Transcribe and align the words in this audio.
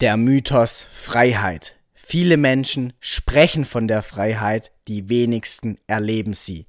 Der 0.00 0.16
Mythos 0.16 0.86
Freiheit. 0.90 1.76
Viele 1.92 2.38
Menschen 2.38 2.94
sprechen 3.00 3.66
von 3.66 3.86
der 3.86 4.00
Freiheit, 4.02 4.72
die 4.88 5.10
wenigsten 5.10 5.76
erleben 5.86 6.32
sie. 6.32 6.66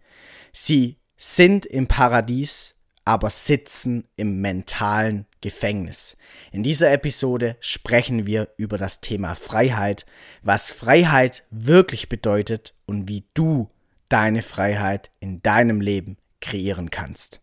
Sie 0.51 0.97
sind 1.15 1.65
im 1.65 1.87
Paradies, 1.87 2.75
aber 3.05 3.29
sitzen 3.29 4.05
im 4.17 4.41
mentalen 4.41 5.27
Gefängnis. 5.39 6.17
In 6.51 6.61
dieser 6.61 6.91
Episode 6.91 7.55
sprechen 7.61 8.25
wir 8.25 8.49
über 8.57 8.77
das 8.77 8.99
Thema 8.99 9.35
Freiheit, 9.35 10.05
was 10.41 10.73
Freiheit 10.73 11.45
wirklich 11.51 12.09
bedeutet 12.09 12.73
und 12.85 13.07
wie 13.07 13.23
du 13.33 13.71
deine 14.09 14.41
Freiheit 14.41 15.09
in 15.21 15.41
deinem 15.41 15.79
Leben 15.79 16.17
kreieren 16.41 16.89
kannst. 16.89 17.40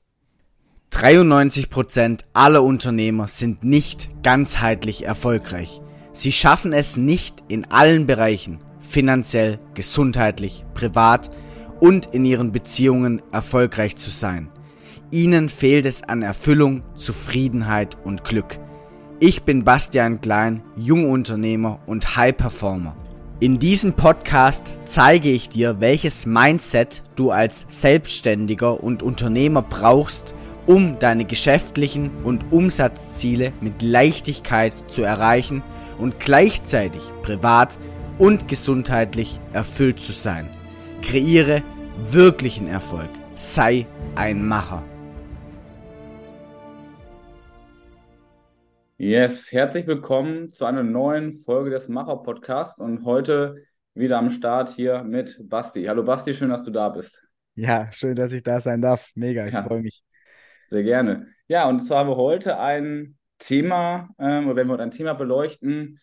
93% 0.93 2.21
aller 2.33 2.63
Unternehmer 2.63 3.29
sind 3.29 3.63
nicht 3.63 4.09
ganzheitlich 4.23 5.05
erfolgreich. 5.05 5.81
Sie 6.13 6.33
schaffen 6.33 6.73
es 6.73 6.97
nicht 6.97 7.45
in 7.49 7.71
allen 7.71 8.07
Bereichen, 8.07 8.59
finanziell, 8.81 9.61
gesundheitlich, 9.75 10.65
privat 10.75 11.31
und 11.79 12.07
in 12.15 12.25
ihren 12.25 12.53
Beziehungen 12.53 13.23
erfolgreich 13.31 13.97
zu 13.97 14.11
sein. 14.11 14.49
Ihnen 15.11 15.49
fehlt 15.49 15.87
es 15.87 16.03
an 16.03 16.23
Erfüllung, 16.23 16.83
Zufriedenheit 16.95 17.97
und 18.05 18.25
Glück. 18.25 18.59
Ich 19.21 19.43
bin 19.43 19.65
Bastian 19.65 20.21
Klein, 20.21 20.63
Jungunternehmer 20.77 21.81
und 21.87 22.17
High 22.17 22.37
Performer. 22.37 22.97
In 23.41 23.59
diesem 23.59 23.93
Podcast 23.93 24.81
zeige 24.85 25.31
ich 25.31 25.49
dir, 25.49 25.81
welches 25.81 26.27
Mindset 26.27 27.05
du 27.15 27.31
als 27.31 27.67
Selbstständiger 27.69 28.83
und 28.83 29.03
Unternehmer 29.03 29.63
brauchst, 29.63 30.35
um 30.69 30.99
deine 30.99 31.25
geschäftlichen 31.25 32.11
und 32.25 32.53
Umsatzziele 32.53 33.55
mit 33.63 33.81
Leichtigkeit 33.81 34.75
zu 34.89 35.03
erreichen 35.03 35.63
und 35.97 36.21
gleichzeitig 36.21 37.11
privat 37.23 37.79
und 38.19 38.49
gesundheitlich 38.49 39.41
erfüllt 39.55 39.99
zu 39.99 40.13
sein. 40.13 40.51
Kreiere 41.01 41.63
wirklichen 42.11 42.69
Erfolg. 42.69 43.09
Sei 43.35 43.87
ein 44.15 44.47
Macher. 44.47 44.85
Yes, 48.99 49.51
herzlich 49.51 49.87
willkommen 49.87 50.51
zu 50.51 50.67
einer 50.67 50.83
neuen 50.83 51.39
Folge 51.39 51.71
des 51.71 51.89
Macher 51.89 52.19
Podcasts 52.19 52.79
und 52.79 53.07
heute 53.07 53.65
wieder 53.95 54.19
am 54.19 54.29
Start 54.29 54.69
hier 54.69 55.03
mit 55.03 55.41
Basti. 55.49 55.85
Hallo 55.85 56.03
Basti, 56.03 56.35
schön, 56.35 56.51
dass 56.51 56.65
du 56.65 56.71
da 56.71 56.91
bist. 56.91 57.23
Ja, 57.55 57.91
schön, 57.91 58.15
dass 58.15 58.33
ich 58.35 58.43
da 58.43 58.61
sein 58.61 58.83
darf. 58.83 59.09
Mega, 59.15 59.47
ich 59.47 59.55
ja. 59.55 59.63
freue 59.63 59.81
mich. 59.81 60.03
Sehr 60.69 60.83
gerne. 60.83 61.29
Ja, 61.47 61.67
und 61.67 61.81
zwar 61.81 62.01
haben 62.01 62.11
wir 62.11 62.17
heute 62.17 62.59
ein 62.59 63.17
Thema, 63.39 64.11
ähm, 64.19 64.47
oder 64.49 64.57
wenn 64.57 64.67
wir 64.69 64.79
ein 64.79 64.91
Thema 64.91 65.15
beleuchten, 65.15 65.99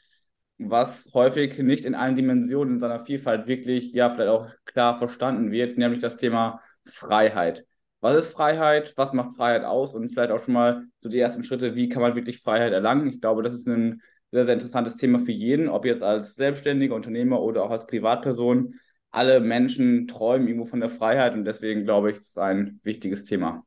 was 0.57 1.11
häufig 1.13 1.59
nicht 1.59 1.85
in 1.85 1.93
allen 1.93 2.15
Dimensionen 2.15 2.75
in 2.75 2.79
seiner 2.79 2.99
Vielfalt 3.05 3.45
wirklich, 3.45 3.93
ja, 3.93 4.09
vielleicht 4.09 4.29
auch 4.31 4.49
klar 4.65 4.97
verstanden 4.97 5.51
wird, 5.51 5.77
nämlich 5.77 5.99
das 5.99 6.17
Thema 6.17 6.61
Freiheit. 6.83 7.65
Was 7.99 8.15
ist 8.15 8.33
Freiheit? 8.33 8.93
Was 8.95 9.13
macht 9.13 9.35
Freiheit 9.35 9.65
aus? 9.65 9.93
Und 9.93 10.09
vielleicht 10.09 10.31
auch 10.31 10.39
schon 10.39 10.55
mal 10.55 10.85
so 10.99 11.09
die 11.09 11.19
ersten 11.19 11.43
Schritte, 11.43 11.75
wie 11.75 11.87
kann 11.89 12.01
man 12.01 12.15
wirklich 12.15 12.39
Freiheit 12.41 12.73
erlangen? 12.73 13.07
Ich 13.07 13.21
glaube, 13.21 13.43
das 13.43 13.53
ist 13.53 13.67
ein 13.67 14.01
sehr, 14.31 14.45
sehr 14.45 14.53
interessantes 14.55 14.97
Thema 14.97 15.19
für 15.19 15.31
jeden, 15.31 15.69
ob 15.69 15.85
jetzt 15.85 16.01
als 16.03 16.33
selbstständiger 16.35 16.95
Unternehmer 16.95 17.39
oder 17.41 17.63
auch 17.63 17.71
als 17.71 17.85
Privatperson. 17.85 18.75
Alle 19.11 19.39
Menschen 19.41 20.07
träumen 20.07 20.47
irgendwo 20.47 20.65
von 20.65 20.79
der 20.79 20.89
Freiheit 20.89 21.33
und 21.35 21.45
deswegen 21.45 21.83
glaube 21.83 22.09
ich, 22.11 22.17
ist 22.17 22.29
es 22.31 22.37
ein 22.39 22.79
wichtiges 22.83 23.23
Thema. 23.25 23.63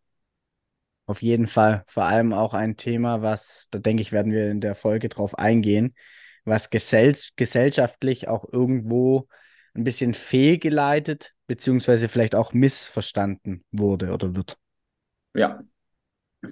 Auf 1.09 1.23
jeden 1.23 1.47
Fall. 1.47 1.85
Vor 1.87 2.05
allem 2.05 2.35
auch 2.35 2.53
ein 2.53 2.77
Thema, 2.77 3.23
was, 3.23 3.69
da 3.71 3.79
denke 3.79 4.03
ich, 4.03 4.13
werden 4.13 4.31
wir 4.31 4.51
in 4.51 4.61
der 4.61 4.75
Folge 4.75 5.09
drauf 5.09 5.39
eingehen, 5.39 5.95
was 6.45 6.69
gesell 6.69 7.17
gesellschaftlich 7.37 8.29
auch 8.29 8.45
irgendwo 8.53 9.27
ein 9.73 9.85
bisschen 9.85 10.13
fehlgeleitet, 10.13 11.33
beziehungsweise 11.47 12.11
vielleicht 12.11 12.35
auch 12.35 12.53
missverstanden 12.53 13.65
wurde 13.73 14.13
oder 14.13 14.37
wird. 14.37 14.59
Ja, 15.35 15.63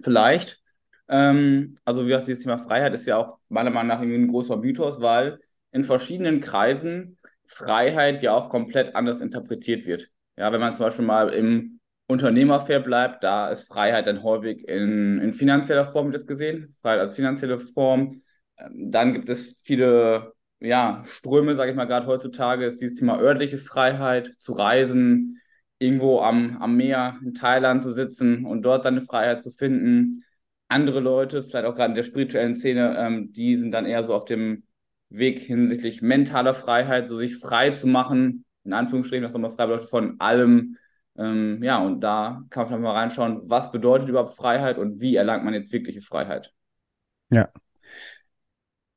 vielleicht. 0.03 0.63
Ähm, 1.09 1.79
also, 1.85 2.05
wie 2.05 2.09
gesagt, 2.09 2.27
dieses 2.27 2.43
Thema 2.43 2.57
Freiheit 2.57 2.95
ist 2.95 3.05
ja 3.05 3.19
auch 3.19 3.39
meiner 3.51 3.71
Meinung 3.71 3.89
nach 3.89 4.01
irgendwie 4.01 4.21
ein 4.21 4.29
großer 4.29 4.57
Mythos, 4.57 5.03
weil 5.03 5.39
in 5.71 5.85
verschiedenen 5.85 6.41
Kreisen 6.41 7.19
Freiheit 7.45 8.23
ja 8.23 8.33
auch 8.33 8.49
komplett 8.49 8.97
anders 8.97 9.21
interpretiert 9.21 9.85
wird. 9.85 10.11
Ja, 10.39 10.51
wenn 10.51 10.61
man 10.61 10.73
zum 10.73 10.87
Beispiel 10.87 11.05
mal 11.05 11.29
im 11.35 11.79
Unternehmerfair 12.09 12.81
bleibt, 12.81 13.25
da 13.25 13.49
ist 13.51 13.65
Freiheit 13.65 14.07
dann 14.07 14.23
häufig 14.23 14.69
in, 14.69 15.19
in 15.19 15.33
finanzieller 15.33 15.87
Form 15.87 16.13
das 16.13 16.27
gesehen, 16.27 16.77
Freiheit 16.81 17.01
als 17.01 17.17
finanzielle 17.17 17.59
Form. 17.59 18.23
Ähm, 18.59 18.91
dann 18.91 19.13
gibt 19.13 19.29
es 19.29 19.59
viele 19.63 20.33
ja, 20.61 21.03
Ströme, 21.05 21.57
sage 21.57 21.71
ich 21.71 21.77
mal, 21.77 21.85
gerade 21.87 22.07
heutzutage 22.07 22.65
ist 22.67 22.81
dieses 22.81 22.99
Thema 22.99 23.21
örtliche 23.21 23.59
Freiheit, 23.59 24.33
zu 24.39 24.53
reisen, 24.53 25.41
irgendwo 25.79 26.21
am, 26.21 26.57
am 26.59 26.77
Meer 26.77 27.19
in 27.23 27.35
Thailand 27.35 27.83
zu 27.83 27.93
sitzen 27.93 28.47
und 28.47 28.63
dort 28.63 28.85
seine 28.85 29.03
Freiheit 29.03 29.43
zu 29.43 29.51
finden. 29.51 30.25
Andere 30.69 31.01
Leute, 31.01 31.43
vielleicht 31.43 31.67
auch 31.67 31.75
gerade 31.75 31.91
in 31.91 31.97
der 31.97 32.03
spirituellen 32.03 32.57
Szene, 32.57 32.97
ähm, 32.99 33.33
die 33.33 33.57
sind 33.57 33.73
dann 33.73 33.87
eher 33.87 34.05
so 34.05 34.15
auf 34.15 34.25
dem 34.25 34.65
Weg 35.11 35.39
hinsichtlich 35.41 36.03
mentaler 36.03 36.55
Freiheit, 36.55 37.09
so 37.09 37.17
sich 37.17 37.37
frei 37.37 37.71
zu 37.71 37.87
machen, 37.87 38.45
in 38.65 38.73
Anführungsstrichen, 38.73 39.23
das 39.23 39.33
nochmal 39.33 39.53
frei 39.53 39.67
bedeutet, 39.67 39.91
von 39.91 40.17
allem, 40.19 40.77
ähm, 41.19 41.63
ja, 41.63 41.79
und 41.79 42.01
da 42.01 42.43
kann 42.51 42.69
man 42.71 42.83
mal 42.83 42.93
reinschauen, 42.93 43.43
was 43.45 43.73
bedeutet 43.73 44.09
überhaupt 44.09 44.37
Freiheit 44.37 44.79
und 44.79 45.01
wie 45.01 45.17
erlangt 45.17 45.45
man 45.45 45.55
jetzt 45.55 45.73
wirkliche 45.73 46.03
Freiheit. 46.03 46.53
Ja. 47.31 47.49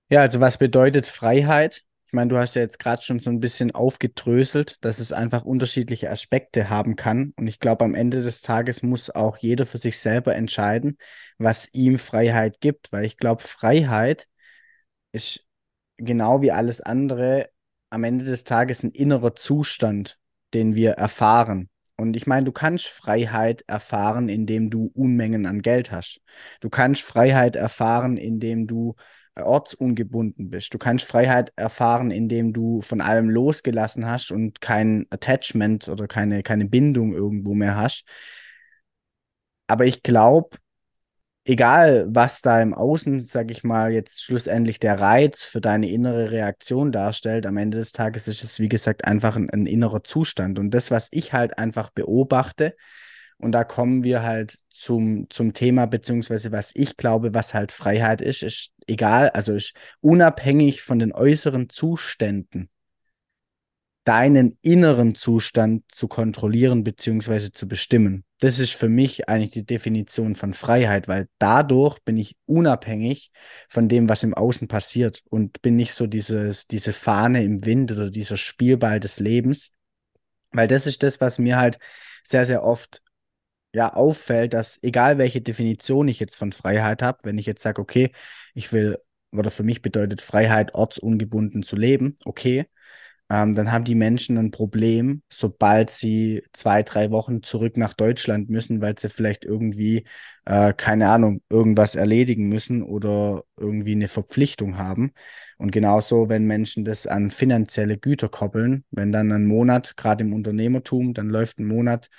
Ja, 0.09 0.21
also 0.21 0.39
was 0.39 0.57
bedeutet 0.57 1.05
Freiheit? 1.05 1.83
Ich 2.07 2.13
meine, 2.13 2.29
du 2.29 2.37
hast 2.37 2.55
ja 2.55 2.63
jetzt 2.63 2.79
gerade 2.79 3.03
schon 3.03 3.19
so 3.19 3.29
ein 3.29 3.39
bisschen 3.39 3.69
aufgedröselt, 3.69 4.77
dass 4.81 4.97
es 4.97 5.13
einfach 5.13 5.45
unterschiedliche 5.45 6.09
Aspekte 6.09 6.67
haben 6.67 6.95
kann. 6.95 7.33
Und 7.37 7.45
ich 7.45 7.59
glaube, 7.59 7.85
am 7.85 7.93
Ende 7.93 8.23
des 8.23 8.41
Tages 8.41 8.81
muss 8.81 9.11
auch 9.11 9.37
jeder 9.37 9.67
für 9.67 9.77
sich 9.77 9.99
selber 9.99 10.35
entscheiden, 10.35 10.97
was 11.37 11.71
ihm 11.73 11.99
Freiheit 11.99 12.61
gibt, 12.61 12.91
weil 12.91 13.05
ich 13.05 13.17
glaube, 13.17 13.43
Freiheit 13.43 14.27
ist 15.11 15.45
genau 15.97 16.41
wie 16.41 16.51
alles 16.51 16.81
andere 16.81 17.49
am 17.91 18.03
Ende 18.03 18.25
des 18.25 18.43
Tages 18.43 18.83
ein 18.83 18.91
innerer 18.91 19.35
Zustand, 19.35 20.17
den 20.55 20.73
wir 20.73 20.93
erfahren. 20.93 21.69
Und 21.99 22.15
ich 22.15 22.27
meine, 22.27 22.45
du 22.45 22.53
kannst 22.53 22.87
Freiheit 22.87 23.63
erfahren, 23.67 24.29
indem 24.29 24.69
du 24.69 24.89
Unmengen 24.95 25.45
an 25.45 25.61
Geld 25.61 25.91
hast. 25.91 26.21
Du 26.61 26.69
kannst 26.69 27.01
Freiheit 27.01 27.57
erfahren, 27.57 28.15
indem 28.15 28.67
du 28.67 28.95
äh, 29.35 29.41
ortsungebunden 29.41 30.49
bist. 30.49 30.73
Du 30.73 30.77
kannst 30.77 31.05
Freiheit 31.05 31.51
erfahren, 31.57 32.09
indem 32.11 32.53
du 32.53 32.81
von 32.81 33.01
allem 33.01 33.29
losgelassen 33.29 34.05
hast 34.07 34.31
und 34.31 34.61
kein 34.61 35.07
Attachment 35.09 35.89
oder 35.89 36.07
keine, 36.07 36.41
keine 36.41 36.65
Bindung 36.65 37.13
irgendwo 37.13 37.53
mehr 37.53 37.75
hast. 37.75 38.05
Aber 39.67 39.85
ich 39.85 40.03
glaube, 40.03 40.57
egal 41.45 42.07
was 42.09 42.41
da 42.41 42.61
im 42.61 42.73
Außen, 42.73 43.19
sag 43.19 43.51
ich 43.51 43.63
mal, 43.63 43.91
jetzt 43.91 44.23
schlussendlich 44.23 44.79
der 44.79 44.99
Reiz 44.99 45.45
für 45.45 45.61
deine 45.61 45.89
innere 45.89 46.31
Reaktion 46.31 46.91
darstellt, 46.91 47.45
am 47.45 47.57
Ende 47.57 47.77
des 47.77 47.91
Tages 47.91 48.27
ist 48.27 48.43
es, 48.43 48.59
wie 48.59 48.69
gesagt, 48.69 49.05
einfach 49.05 49.35
ein, 49.35 49.49
ein 49.49 49.65
innerer 49.65 50.03
Zustand. 50.03 50.59
Und 50.59 50.71
das, 50.71 50.91
was 50.91 51.07
ich 51.11 51.33
halt 51.33 51.57
einfach 51.57 51.89
beobachte, 51.91 52.75
und 53.37 53.53
da 53.53 53.63
kommen 53.63 54.03
wir 54.03 54.21
halt 54.21 54.57
zum, 54.69 55.27
zum 55.29 55.53
Thema, 55.53 55.85
beziehungsweise 55.85 56.51
was 56.51 56.75
ich 56.75 56.97
glaube, 56.97 57.33
was 57.33 57.53
halt 57.53 57.71
Freiheit 57.71 58.21
ist, 58.21 58.43
ist 58.43 58.71
egal, 58.85 59.29
also 59.29 59.53
ist 59.53 59.73
unabhängig 60.01 60.81
von 60.81 60.99
den 60.99 61.13
äußeren 61.13 61.69
Zuständen 61.69 62.69
deinen 64.03 64.57
inneren 64.61 65.13
Zustand 65.13 65.83
zu 65.91 66.07
kontrollieren 66.07 66.83
bzw. 66.83 67.51
zu 67.51 67.67
bestimmen. 67.67 68.23
Das 68.39 68.59
ist 68.59 68.71
für 68.71 68.89
mich 68.89 69.27
eigentlich 69.27 69.51
die 69.51 69.65
Definition 69.65 70.35
von 70.35 70.53
Freiheit, 70.53 71.07
weil 71.07 71.27
dadurch 71.37 71.99
bin 71.99 72.17
ich 72.17 72.37
unabhängig 72.45 73.31
von 73.67 73.89
dem, 73.89 74.07
was 74.07 74.23
im 74.23 74.33
Außen 74.33 74.67
passiert 74.67 75.21
und 75.29 75.61
bin 75.61 75.75
nicht 75.75 75.93
so 75.93 76.07
dieses, 76.07 76.65
diese 76.65 76.93
Fahne 76.93 77.43
im 77.43 77.65
Wind 77.65 77.91
oder 77.91 78.09
dieser 78.09 78.37
Spielball 78.37 78.99
des 78.99 79.19
Lebens, 79.19 79.73
weil 80.51 80.67
das 80.67 80.87
ist 80.87 81.03
das, 81.03 81.21
was 81.21 81.37
mir 81.37 81.57
halt 81.57 81.77
sehr, 82.23 82.45
sehr 82.45 82.63
oft 82.63 83.01
ja 83.73 83.93
auffällt, 83.93 84.53
dass 84.53 84.79
egal 84.81 85.17
welche 85.17 85.41
Definition 85.41 86.07
ich 86.07 86.19
jetzt 86.19 86.35
von 86.35 86.51
Freiheit 86.51 87.01
habe, 87.01 87.19
wenn 87.23 87.37
ich 87.37 87.45
jetzt 87.45 87.61
sage, 87.61 87.81
okay, 87.81 88.11
ich 88.53 88.71
will, 88.73 88.97
oder 89.31 89.51
für 89.51 89.63
mich 89.63 89.81
bedeutet 89.81 90.21
Freiheit, 90.21 90.73
ortsungebunden 90.73 91.61
zu 91.61 91.75
leben, 91.75 92.15
okay, 92.25 92.65
ähm, 93.29 93.53
dann 93.53 93.71
haben 93.71 93.83
die 93.83 93.95
Menschen 93.95 94.37
ein 94.37 94.51
Problem, 94.51 95.21
sobald 95.29 95.91
sie 95.91 96.43
zwei, 96.53 96.81
drei 96.83 97.11
Wochen 97.11 97.43
zurück 97.43 97.77
nach 97.77 97.93
Deutschland 97.93 98.49
müssen, 98.49 98.81
weil 98.81 98.97
sie 98.97 99.09
vielleicht 99.09 99.45
irgendwie, 99.45 100.05
äh, 100.45 100.73
keine 100.73 101.09
Ahnung, 101.09 101.41
irgendwas 101.49 101.95
erledigen 101.95 102.49
müssen 102.49 102.81
oder 102.81 103.43
irgendwie 103.57 103.91
eine 103.91 104.07
Verpflichtung 104.07 104.77
haben. 104.77 105.11
Und 105.57 105.71
genauso, 105.71 106.29
wenn 106.29 106.45
Menschen 106.45 106.85
das 106.85 107.05
an 107.05 107.29
finanzielle 107.31 107.97
Güter 107.97 108.29
koppeln, 108.29 108.83
wenn 108.91 109.11
dann 109.11 109.31
ein 109.31 109.45
Monat, 109.45 109.95
gerade 109.97 110.23
im 110.23 110.33
Unternehmertum, 110.33 111.13
dann 111.13 111.29
läuft 111.29 111.59
ein 111.59 111.67
Monat 111.67 112.09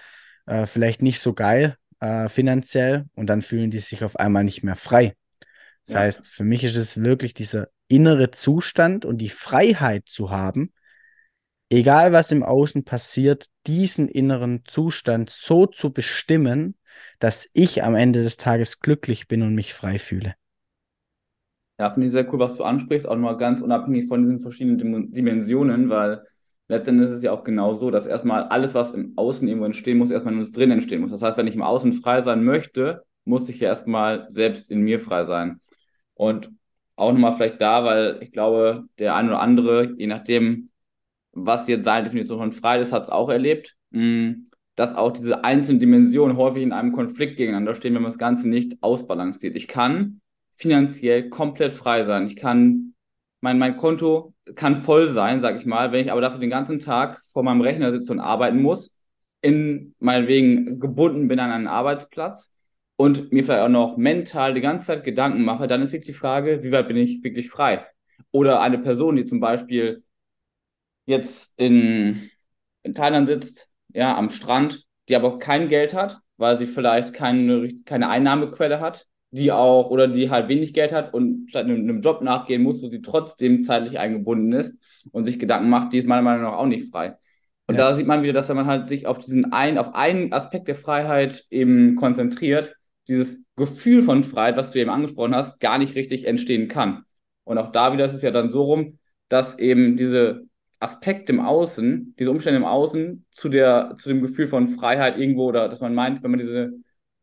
äh, 0.47 0.67
vielleicht 0.67 1.03
nicht 1.03 1.21
so 1.21 1.33
geil 1.35 1.77
äh, 2.01 2.29
finanziell 2.29 3.07
und 3.15 3.27
dann 3.27 3.43
fühlen 3.43 3.71
die 3.71 3.79
sich 3.81 4.05
auf 4.05 4.17
einmal 4.17 4.45
nicht 4.45 4.63
mehr 4.63 4.77
frei 4.77 5.15
Das 5.85 5.95
ja. 5.95 6.01
heißt, 6.01 6.27
für 6.27 6.45
mich 6.45 6.65
ist 6.65 6.77
es 6.77 7.03
wirklich 7.05 7.35
dieser 7.35 7.69
innere 7.89 8.31
Zustand 8.31 9.05
und 9.05 9.19
die 9.19 9.29
Freiheit 9.29 10.09
zu 10.09 10.31
haben, 10.31 10.73
egal 11.71 12.13
was 12.13 12.33
im 12.33 12.43
Außen 12.43 12.85
passiert, 12.85 13.47
diesen 13.67 14.09
inneren 14.09 14.65
Zustand 14.67 15.31
so 15.31 15.67
zu 15.67 15.93
bestimmen, 15.93 16.77
dass 17.19 17.49
ich 17.55 17.83
am 17.83 17.95
Ende 17.95 18.23
des 18.23 18.37
Tages 18.37 18.81
glücklich 18.81 19.29
bin 19.29 19.43
und 19.43 19.55
mich 19.55 19.73
frei 19.73 19.99
fühle. 19.99 20.35
Ja, 21.79 21.91
finde 21.91 22.09
ich 22.09 22.13
sehr 22.13 22.31
cool, 22.31 22.39
was 22.39 22.57
du 22.57 22.65
ansprichst, 22.65 23.09
auch 23.09 23.17
mal 23.17 23.39
ganz 23.39 23.63
unabhängig 23.63 24.07
von 24.09 24.21
diesen 24.21 24.41
verschiedenen 24.41 25.13
Dimensionen, 25.13 25.89
weil 25.89 26.23
letztendlich 26.69 27.09
ist 27.09 27.17
es 27.17 27.23
ja 27.23 27.33
auch 27.33 27.43
genau 27.43 27.73
so, 27.73 27.91
dass 27.91 28.07
erstmal 28.07 28.45
alles, 28.45 28.75
was 28.75 28.93
im 28.93 29.15
Außen 29.17 29.49
irgendwo 29.49 29.65
entstehen 29.65 29.97
muss, 29.97 30.11
erstmal 30.11 30.35
in 30.35 30.41
uns 30.41 30.53
drin 30.53 30.71
entstehen 30.71 31.01
muss. 31.01 31.11
Das 31.11 31.23
heißt, 31.23 31.39
wenn 31.39 31.47
ich 31.47 31.55
im 31.55 31.63
Außen 31.63 31.95
frei 31.95 32.21
sein 32.21 32.45
möchte, 32.45 33.03
muss 33.25 33.49
ich 33.49 33.61
ja 33.61 33.69
erstmal 33.69 34.27
selbst 34.29 34.71
in 34.71 34.83
mir 34.83 35.01
frei 35.01 35.25
sein. 35.25 35.61
Und 36.15 36.51
auch 36.97 37.13
nochmal 37.13 37.35
vielleicht 37.37 37.63
da, 37.63 37.85
weil 37.85 38.19
ich 38.21 38.33
glaube, 38.33 38.85
der 38.99 39.15
eine 39.15 39.29
oder 39.29 39.41
andere, 39.41 39.95
je 39.97 40.07
nachdem, 40.07 40.70
was 41.33 41.69
jetzt 41.69 41.85
seine 41.85 42.05
Definition 42.05 42.39
von 42.39 42.53
Freiheit 42.53 42.83
ist, 42.83 42.93
hat 42.93 43.03
es 43.05 43.11
auch 43.11 43.29
erlebt, 43.29 43.77
mm, 43.91 44.33
dass 44.77 44.95
auch 44.95 45.13
diese 45.13 45.45
einzelnen 45.45 45.81
Dimensionen 45.81 46.37
häufig 46.37 46.63
in 46.63 46.73
einem 46.73 46.93
Konflikt 46.93 47.37
gegeneinander 47.37 47.75
stehen, 47.75 47.95
wenn 47.95 48.03
man 48.03 48.11
das 48.11 48.19
Ganze 48.19 48.49
nicht 48.49 48.83
ausbalanciert. 48.83 49.57
Ich 49.57 49.69
kann 49.69 50.21
finanziell 50.57 51.29
komplett 51.29 51.73
frei 51.73 52.05
sein. 52.05 52.27
Ich 52.27 52.37
kann, 52.37 52.95
mein, 53.41 53.59
mein 53.59 53.77
Konto 53.77 54.35
kann 54.55 54.77
voll 54.77 55.09
sein, 55.09 55.41
sag 55.41 55.59
ich 55.59 55.67
mal, 55.67 55.93
wenn 55.93 56.01
ich 56.01 56.13
aber 56.13 56.21
dafür 56.21 56.41
den 56.41 56.51
ganzen 56.51 56.79
Tag 56.79 57.23
vor 57.33 57.43
meinem 57.43 57.61
Rechner 57.61 57.93
sitze 57.93 58.13
und 58.13 58.21
arbeiten 58.21 58.61
muss, 58.61 58.91
in 59.43 59.95
meinetwegen 59.99 60.81
gebunden 60.81 61.29
bin 61.29 61.41
an 61.41 61.51
einen 61.51 61.67
Arbeitsplatz 61.67 62.53
und 62.97 63.33
mir 63.33 63.45
vielleicht 63.45 63.63
auch 63.63 63.69
noch 63.69 63.97
mental 63.97 64.55
die 64.55 64.61
ganze 64.61 64.89
Zeit 64.89 65.05
Gedanken 65.05 65.45
mache, 65.45 65.67
dann 65.67 65.83
ist 65.83 65.93
wirklich 65.93 66.15
die 66.15 66.21
Frage, 66.21 66.63
wie 66.63 66.73
weit 66.73 66.89
bin 66.89 66.97
ich 66.97 67.23
wirklich 67.25 67.51
frei? 67.51 67.87
Oder 68.33 68.61
eine 68.61 68.79
Person, 68.79 69.17
die 69.17 69.25
zum 69.25 69.41
Beispiel 69.41 70.05
jetzt 71.07 71.53
in, 71.57 72.31
in 72.83 72.95
Thailand 72.95 73.27
sitzt, 73.29 73.69
ja, 73.93 74.17
am 74.17 74.31
Strand, 74.31 74.85
die 75.09 75.17
aber 75.17 75.39
kein 75.39 75.69
Geld 75.69 75.95
hat, 75.95 76.19
weil 76.37 76.59
sie 76.59 76.67
vielleicht 76.67 77.13
keine, 77.13 77.69
keine 77.85 78.09
Einnahmequelle 78.09 78.81
hat, 78.81 79.07
die 79.31 79.53
auch, 79.53 79.91
oder 79.91 80.09
die 80.09 80.31
halt 80.31 80.49
wenig 80.49 80.75
Geld 80.75 80.93
hat 80.93 81.15
und 81.15 81.49
vielleicht 81.51 81.67
einem, 81.67 81.83
einem 81.83 82.01
Job 82.01 82.23
nachgehen 82.23 82.63
muss, 82.63 82.83
wo 82.83 82.89
sie 82.89 83.03
trotzdem 83.03 83.63
zeitlich 83.63 83.99
eingebunden 83.99 84.53
ist 84.53 84.79
und 85.13 85.25
sich 85.25 85.39
Gedanken 85.39 85.69
macht, 85.69 85.93
die 85.93 85.99
ist 85.99 86.07
meiner 86.07 86.23
Meinung 86.23 86.45
nach 86.45 86.55
auch 86.55 86.67
nicht 86.67 86.91
frei. 86.91 87.17
Und 87.67 87.77
ja. 87.77 87.91
da 87.91 87.95
sieht 87.95 88.07
man 88.07 88.23
wieder, 88.23 88.33
dass 88.33 88.49
wenn 88.49 88.57
man 88.57 88.67
halt 88.67 88.89
sich 88.89 89.07
auf 89.07 89.19
diesen 89.21 89.53
einen, 89.53 89.79
auf 89.79 89.95
einen 89.95 90.33
Aspekt 90.33 90.67
der 90.67 90.75
Freiheit 90.75 91.47
eben 91.51 91.95
konzentriert, 91.95 92.75
dieses 93.07 93.45
Gefühl 93.55 94.03
von 94.03 94.25
Freiheit, 94.25 94.57
was 94.57 94.73
du 94.73 94.81
eben 94.81 94.91
angesprochen 94.91 95.35
hast, 95.35 95.61
gar 95.61 95.79
nicht 95.79 95.95
richtig 95.95 96.27
entstehen 96.27 96.69
kann. 96.69 97.05
Und 97.45 97.59
auch 97.59 97.71
da 97.71 97.93
wieder 97.93 98.05
ist 98.05 98.15
es 98.15 98.23
ja 98.23 98.31
dann 98.31 98.51
so 98.51 98.65
rum, 98.65 98.99
dass 99.29 99.59
eben 99.59 99.97
diese 99.97 100.47
Aspekt 100.81 101.29
im 101.31 101.41
Außen, 101.41 102.15
diese 102.19 102.31
Umstände 102.31 102.59
im 102.59 102.65
Außen 102.65 103.27
zu, 103.31 103.49
der, 103.51 103.95
zu 103.99 104.09
dem 104.09 104.23
Gefühl 104.23 104.49
von 104.49 104.67
Freiheit 104.67 105.19
irgendwo 105.19 105.45
oder 105.45 105.69
dass 105.69 105.81
man 105.81 105.95
meint, 105.95 106.23
wenn 106.23 106.31
man 106.31 106.41
diese 106.41 106.73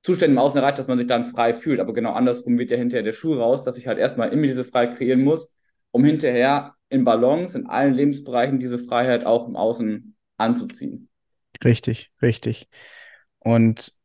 Zustände 0.03 0.33
im 0.33 0.37
Außen 0.37 0.59
erreicht, 0.59 0.77
dass 0.77 0.87
man 0.87 0.99
sich 0.99 1.07
dann 1.07 1.25
frei 1.25 1.53
fühlt. 1.53 1.79
Aber 1.79 1.91
genau 1.91 2.13
andersrum 2.13 2.57
wird 2.59 2.69
ja 2.69 2.77
hinterher 2.77 3.03
der 3.03 3.13
Schuh 3.13 3.33
raus, 3.33 3.63
dass 3.63 3.77
ich 3.77 3.87
halt 3.87 3.97
erstmal 3.97 4.29
immer 4.29 4.45
diese 4.45 4.63
Freiheit 4.63 4.97
kreieren 4.97 5.23
muss, 5.23 5.49
um 5.91 6.05
hinterher 6.05 6.75
in 6.89 7.03
Balance 7.03 7.57
in 7.57 7.65
allen 7.65 7.95
Lebensbereichen 7.95 8.59
diese 8.59 8.77
Freiheit 8.77 9.25
auch 9.25 9.47
im 9.47 9.55
Außen 9.55 10.15
anzuziehen. 10.37 11.09
Richtig, 11.63 12.11
richtig. 12.21 12.67
Und 13.39 13.96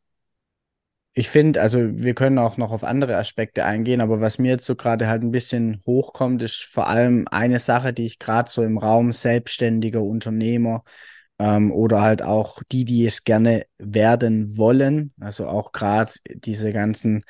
ich 1.14 1.28
finde, 1.28 1.60
also 1.60 1.80
wir 1.98 2.14
können 2.14 2.38
auch 2.38 2.56
noch 2.56 2.72
auf 2.72 2.84
andere 2.84 3.18
Aspekte 3.18 3.66
eingehen, 3.66 4.00
aber 4.00 4.20
was 4.20 4.38
mir 4.38 4.52
jetzt 4.52 4.64
so 4.64 4.76
gerade 4.76 5.08
halt 5.08 5.22
ein 5.22 5.30
bisschen 5.30 5.82
hochkommt, 5.86 6.40
ist 6.40 6.64
vor 6.64 6.88
allem 6.88 7.26
eine 7.30 7.58
Sache, 7.58 7.92
die 7.92 8.06
ich 8.06 8.18
gerade 8.18 8.50
so 8.50 8.62
im 8.62 8.78
Raum 8.78 9.12
selbstständiger 9.12 10.02
Unternehmer 10.02 10.84
ähm, 11.38 11.70
oder 11.70 12.00
halt 12.00 12.22
auch 12.22 12.62
die, 12.72 12.86
die 12.86 13.04
es 13.04 13.24
gerne 13.24 13.66
werden 13.78 14.56
wollen, 14.56 15.12
also 15.20 15.46
auch 15.46 15.72
gerade 15.72 16.12
diese 16.26 16.72
ganzen 16.72 17.24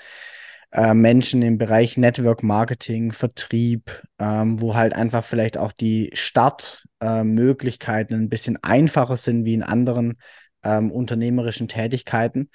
äh, 0.70 0.94
Menschen 0.94 1.42
im 1.42 1.58
Bereich 1.58 1.96
Network 1.96 2.44
Marketing, 2.44 3.10
Vertrieb, 3.10 4.00
ähm, 4.20 4.60
wo 4.60 4.76
halt 4.76 4.94
einfach 4.94 5.24
vielleicht 5.24 5.58
auch 5.58 5.72
die 5.72 6.10
Startmöglichkeiten 6.14 8.16
äh, 8.16 8.22
ein 8.22 8.28
bisschen 8.28 8.62
einfacher 8.62 9.16
sind 9.16 9.44
wie 9.44 9.54
in 9.54 9.64
anderen 9.64 10.18
ähm, 10.62 10.92
unternehmerischen 10.92 11.66
Tätigkeiten 11.66 12.48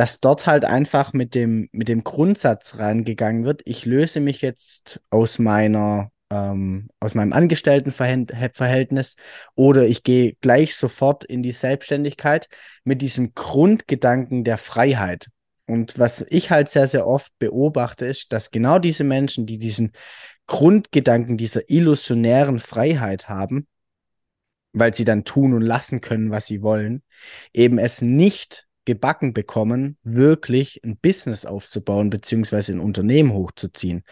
dass 0.00 0.18
dort 0.18 0.46
halt 0.46 0.64
einfach 0.64 1.12
mit 1.12 1.34
dem, 1.34 1.68
mit 1.72 1.90
dem 1.90 2.04
Grundsatz 2.04 2.78
reingegangen 2.78 3.44
wird, 3.44 3.60
ich 3.66 3.84
löse 3.84 4.20
mich 4.20 4.40
jetzt 4.40 4.98
aus 5.10 5.38
meiner 5.38 6.10
ähm, 6.30 6.88
aus 7.00 7.12
meinem 7.12 7.34
Angestelltenverhältnis 7.34 9.16
oder 9.56 9.86
ich 9.86 10.02
gehe 10.02 10.36
gleich 10.40 10.74
sofort 10.74 11.24
in 11.24 11.42
die 11.42 11.52
Selbstständigkeit 11.52 12.48
mit 12.82 13.02
diesem 13.02 13.34
Grundgedanken 13.34 14.42
der 14.42 14.56
Freiheit. 14.56 15.26
Und 15.66 15.98
was 15.98 16.24
ich 16.30 16.50
halt 16.50 16.70
sehr, 16.70 16.86
sehr 16.86 17.06
oft 17.06 17.38
beobachte, 17.38 18.06
ist, 18.06 18.32
dass 18.32 18.50
genau 18.50 18.78
diese 18.78 19.04
Menschen, 19.04 19.44
die 19.44 19.58
diesen 19.58 19.92
Grundgedanken 20.46 21.36
dieser 21.36 21.68
illusionären 21.68 22.58
Freiheit 22.58 23.28
haben, 23.28 23.68
weil 24.72 24.94
sie 24.94 25.04
dann 25.04 25.24
tun 25.24 25.52
und 25.52 25.60
lassen 25.60 26.00
können, 26.00 26.30
was 26.30 26.46
sie 26.46 26.62
wollen, 26.62 27.02
eben 27.52 27.76
es 27.76 28.00
nicht 28.00 28.66
gebacken 28.84 29.32
bekommen, 29.32 29.98
wirklich 30.02 30.80
ein 30.84 30.96
Business 30.96 31.44
aufzubauen, 31.44 32.10
beziehungsweise 32.10 32.72
ein 32.72 32.80
Unternehmen 32.80 33.32
hochzuziehen. 33.32 34.02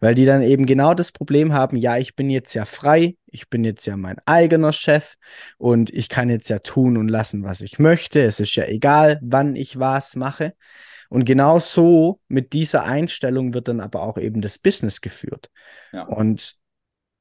Weil 0.00 0.14
die 0.14 0.24
dann 0.24 0.42
eben 0.42 0.66
genau 0.66 0.94
das 0.94 1.12
Problem 1.12 1.52
haben, 1.52 1.76
ja, 1.76 1.98
ich 1.98 2.14
bin 2.14 2.30
jetzt 2.30 2.54
ja 2.54 2.64
frei, 2.64 3.16
ich 3.26 3.48
bin 3.48 3.64
jetzt 3.64 3.86
ja 3.86 3.96
mein 3.96 4.18
eigener 4.26 4.72
Chef 4.72 5.14
und 5.58 5.90
ich 5.90 6.08
kann 6.08 6.30
jetzt 6.30 6.48
ja 6.48 6.60
tun 6.60 6.96
und 6.96 7.08
lassen, 7.08 7.42
was 7.42 7.60
ich 7.60 7.78
möchte. 7.78 8.20
Es 8.20 8.40
ist 8.40 8.54
ja 8.54 8.64
egal, 8.64 9.18
wann 9.22 9.56
ich 9.56 9.78
was 9.78 10.16
mache. 10.16 10.54
Und 11.08 11.26
genau 11.26 11.58
so 11.58 12.20
mit 12.28 12.54
dieser 12.54 12.84
Einstellung 12.84 13.52
wird 13.52 13.68
dann 13.68 13.80
aber 13.80 14.02
auch 14.02 14.16
eben 14.16 14.40
das 14.40 14.58
Business 14.58 15.02
geführt. 15.02 15.50
Ja. 15.92 16.04
Und 16.04 16.56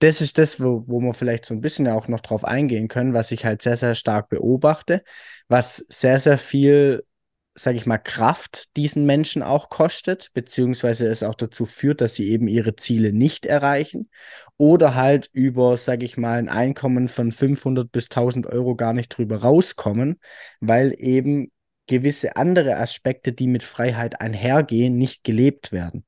das 0.01 0.19
ist 0.19 0.37
das, 0.37 0.59
wo, 0.59 0.83
wo 0.87 0.99
wir 0.99 1.13
vielleicht 1.13 1.45
so 1.45 1.53
ein 1.53 1.61
bisschen 1.61 1.87
auch 1.87 2.07
noch 2.07 2.21
drauf 2.21 2.43
eingehen 2.43 2.87
können, 2.87 3.13
was 3.13 3.31
ich 3.31 3.45
halt 3.45 3.61
sehr, 3.61 3.77
sehr 3.77 3.93
stark 3.93 4.29
beobachte, 4.29 5.03
was 5.47 5.77
sehr, 5.89 6.19
sehr 6.19 6.39
viel, 6.39 7.05
sage 7.53 7.77
ich 7.77 7.85
mal, 7.85 7.99
Kraft 7.99 8.75
diesen 8.75 9.05
Menschen 9.05 9.43
auch 9.43 9.69
kostet, 9.69 10.31
beziehungsweise 10.33 11.07
es 11.07 11.21
auch 11.21 11.35
dazu 11.35 11.65
führt, 11.65 12.01
dass 12.01 12.15
sie 12.15 12.29
eben 12.31 12.47
ihre 12.47 12.75
Ziele 12.75 13.13
nicht 13.13 13.45
erreichen 13.45 14.09
oder 14.57 14.95
halt 14.95 15.29
über, 15.33 15.77
sage 15.77 16.03
ich 16.03 16.17
mal, 16.17 16.39
ein 16.39 16.49
Einkommen 16.49 17.07
von 17.07 17.31
500 17.31 17.91
bis 17.91 18.09
1000 18.09 18.47
Euro 18.47 18.75
gar 18.75 18.93
nicht 18.93 19.09
drüber 19.09 19.37
rauskommen, 19.37 20.19
weil 20.61 20.95
eben 20.97 21.51
gewisse 21.85 22.37
andere 22.37 22.77
Aspekte, 22.77 23.33
die 23.33 23.47
mit 23.47 23.61
Freiheit 23.63 24.19
einhergehen, 24.19 24.97
nicht 24.97 25.23
gelebt 25.23 25.71
werden. 25.71 26.05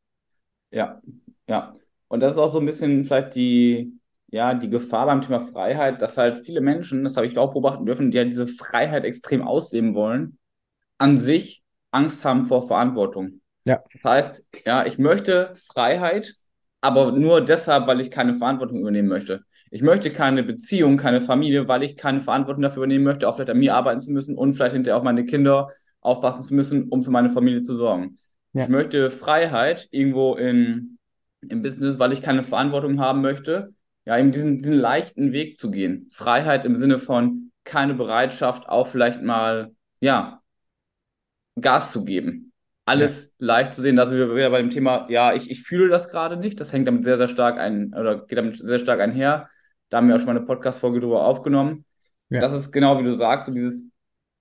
Ja, 0.72 1.00
ja. 1.48 1.76
Und 2.14 2.20
das 2.20 2.34
ist 2.34 2.38
auch 2.38 2.52
so 2.54 2.60
ein 2.60 2.66
bisschen 2.68 3.06
vielleicht 3.06 3.34
die, 3.34 4.00
ja, 4.28 4.54
die 4.54 4.70
Gefahr 4.70 5.08
beim 5.08 5.24
Thema 5.24 5.40
Freiheit, 5.48 6.00
dass 6.00 6.16
halt 6.16 6.46
viele 6.46 6.62
Menschen, 6.62 7.04
das 7.04 7.18
habe 7.18 7.26
ich 7.26 7.36
auch 7.40 7.54
beobachten 7.54 7.88
dürfen, 7.88 8.12
die 8.12 8.18
ja 8.18 8.24
diese 8.24 8.46
Freiheit 8.46 9.04
extrem 9.04 9.42
ausleben 9.42 9.96
wollen, 9.96 10.38
an 11.00 11.18
sich 11.18 11.64
Angst 11.90 12.24
haben 12.24 12.46
vor 12.46 12.68
Verantwortung. 12.68 13.42
Ja. 13.66 13.84
Das 13.92 14.04
heißt, 14.04 14.46
ja, 14.64 14.86
ich 14.86 15.00
möchte 15.00 15.54
Freiheit, 15.56 16.36
aber 16.82 17.14
nur 17.14 17.42
deshalb, 17.42 17.88
weil 17.88 18.00
ich 18.00 18.12
keine 18.12 18.36
Verantwortung 18.36 18.82
übernehmen 18.82 19.10
möchte. 19.10 19.42
Ich 19.72 19.82
möchte 19.82 20.14
keine 20.14 20.44
Beziehung, 20.44 20.98
keine 20.98 21.20
Familie, 21.20 21.68
weil 21.68 21.82
ich 21.82 21.98
keine 21.98 22.22
Verantwortung 22.22 22.62
dafür 22.62 22.84
übernehmen 22.84 23.06
möchte, 23.06 23.28
auch 23.28 23.34
vielleicht 23.34 23.50
an 23.50 23.58
mir 23.58 23.74
arbeiten 23.74 24.04
zu 24.04 24.12
müssen 24.12 24.38
und 24.38 24.54
vielleicht 24.54 24.74
hinterher 24.74 25.00
auch 25.00 25.04
meine 25.04 25.26
Kinder 25.26 25.72
aufpassen 26.00 26.44
zu 26.44 26.54
müssen, 26.54 26.90
um 26.90 27.02
für 27.02 27.10
meine 27.10 27.32
Familie 27.32 27.64
zu 27.64 27.74
sorgen. 27.74 28.20
Ja. 28.54 28.66
Ich 28.66 28.70
möchte 28.70 29.10
Freiheit 29.10 29.88
irgendwo 29.90 30.36
in 30.36 31.00
im 31.52 31.62
Business, 31.62 32.00
weil 32.00 32.14
ich 32.14 32.22
keine 32.22 32.44
Verantwortung 32.44 33.00
haben 33.00 33.22
möchte, 33.22 33.74
ja, 34.06 34.18
eben 34.18 34.32
diesen, 34.32 34.58
diesen 34.58 34.76
leichten 34.76 35.32
Weg 35.32 35.58
zu 35.58 35.72
gehen. 35.72 36.08
Freiheit 36.12 36.66
im 36.66 36.78
Sinne 36.78 37.00
von 37.00 37.52
keine 37.64 37.94
Bereitschaft, 37.94 38.68
auch 38.68 38.88
vielleicht 38.88 39.22
mal, 39.22 39.72
ja, 40.02 40.42
Gas 41.60 41.92
zu 41.92 42.04
geben. 42.04 42.52
Alles 42.86 43.26
ja. 43.38 43.46
leicht 43.46 43.74
zu 43.74 43.82
sehen. 43.82 43.96
Da 43.96 44.08
sind 44.08 44.18
wir 44.18 44.36
wieder 44.36 44.50
bei 44.50 44.62
dem 44.62 44.70
Thema, 44.70 45.08
ja, 45.10 45.34
ich, 45.34 45.50
ich 45.50 45.64
fühle 45.64 45.90
das 45.90 46.10
gerade 46.10 46.36
nicht. 46.36 46.60
Das 46.60 46.74
hängt 46.74 46.88
damit 46.88 47.06
sehr, 47.06 47.18
sehr 47.18 47.28
stark 47.28 47.60
ein, 47.60 47.94
oder 47.94 48.26
geht 48.26 48.38
damit 48.38 48.58
sehr 48.58 48.80
stark 48.80 49.00
einher. 49.00 49.48
Da 49.90 49.98
haben 49.98 50.08
wir 50.08 50.16
auch 50.16 50.20
schon 50.20 50.28
mal 50.28 50.38
eine 50.38 50.46
Podcast-Folge 50.46 51.00
drüber 51.00 51.26
aufgenommen. 51.26 51.86
Ja. 52.30 52.42
Das 52.42 52.52
ist 52.52 52.72
genau 52.72 53.00
wie 53.00 53.04
du 53.04 53.14
sagst, 53.14 53.46
so 53.46 53.54
dieses, 53.54 53.90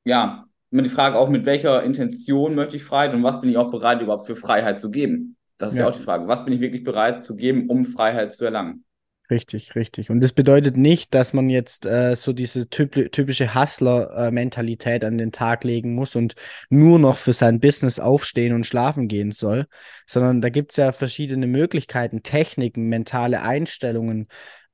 ja, 0.04 0.46
immer 0.70 0.82
die 0.82 0.88
Frage 0.88 1.18
auch, 1.18 1.28
mit 1.28 1.44
welcher 1.44 1.82
Intention 1.82 2.54
möchte 2.54 2.76
ich 2.76 2.84
Freiheit 2.84 3.14
und 3.14 3.22
was 3.22 3.40
bin 3.40 3.50
ich 3.50 3.58
auch 3.58 3.70
bereit, 3.70 4.00
überhaupt 4.00 4.26
für 4.26 4.36
Freiheit 4.36 4.80
zu 4.80 4.90
geben. 4.90 5.36
Das 5.62 5.74
ist 5.74 5.78
ja. 5.78 5.84
ja 5.84 5.90
auch 5.90 5.96
die 5.96 6.02
Frage. 6.02 6.26
Was 6.26 6.44
bin 6.44 6.52
ich 6.52 6.60
wirklich 6.60 6.82
bereit 6.82 7.24
zu 7.24 7.36
geben, 7.36 7.70
um 7.70 7.84
Freiheit 7.84 8.34
zu 8.34 8.44
erlangen? 8.44 8.84
Richtig, 9.30 9.76
richtig. 9.76 10.10
Und 10.10 10.20
das 10.20 10.32
bedeutet 10.32 10.76
nicht, 10.76 11.14
dass 11.14 11.32
man 11.32 11.48
jetzt 11.48 11.86
äh, 11.86 12.16
so 12.16 12.32
diese 12.32 12.68
typ 12.68 13.12
typische 13.12 13.54
Hustler-Mentalität 13.54 15.04
an 15.04 15.18
den 15.18 15.30
Tag 15.30 15.62
legen 15.62 15.94
muss 15.94 16.16
und 16.16 16.34
nur 16.68 16.98
noch 16.98 17.16
für 17.16 17.32
sein 17.32 17.60
Business 17.60 18.00
aufstehen 18.00 18.54
und 18.54 18.66
schlafen 18.66 19.06
gehen 19.06 19.30
soll, 19.30 19.68
sondern 20.04 20.40
da 20.40 20.48
gibt 20.48 20.72
es 20.72 20.78
ja 20.78 20.90
verschiedene 20.90 21.46
Möglichkeiten, 21.46 22.24
Techniken, 22.24 22.88
mentale 22.88 23.40
Einstellungen, 23.42 24.26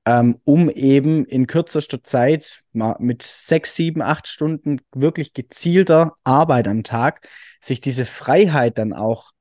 ähm, 0.07 0.38
um 0.45 0.71
eben 0.71 1.26
in 1.26 1.47
kürzester 1.47 2.02
Zeit 2.02 2.62
mit 2.73 3.23
sechs, 3.23 3.76
sieben, 3.76 4.00
acht 4.00 4.26
Stunden 4.26 4.80
wirklich 4.95 5.35
gezielter 5.35 6.14
Arbeit 6.25 6.66
am 6.66 6.83
Tag 6.83 7.28
sich 7.61 7.83
diese 7.83 8.07
Freiheit 8.07 8.78
dann 8.78 8.95
auch 8.95 9.33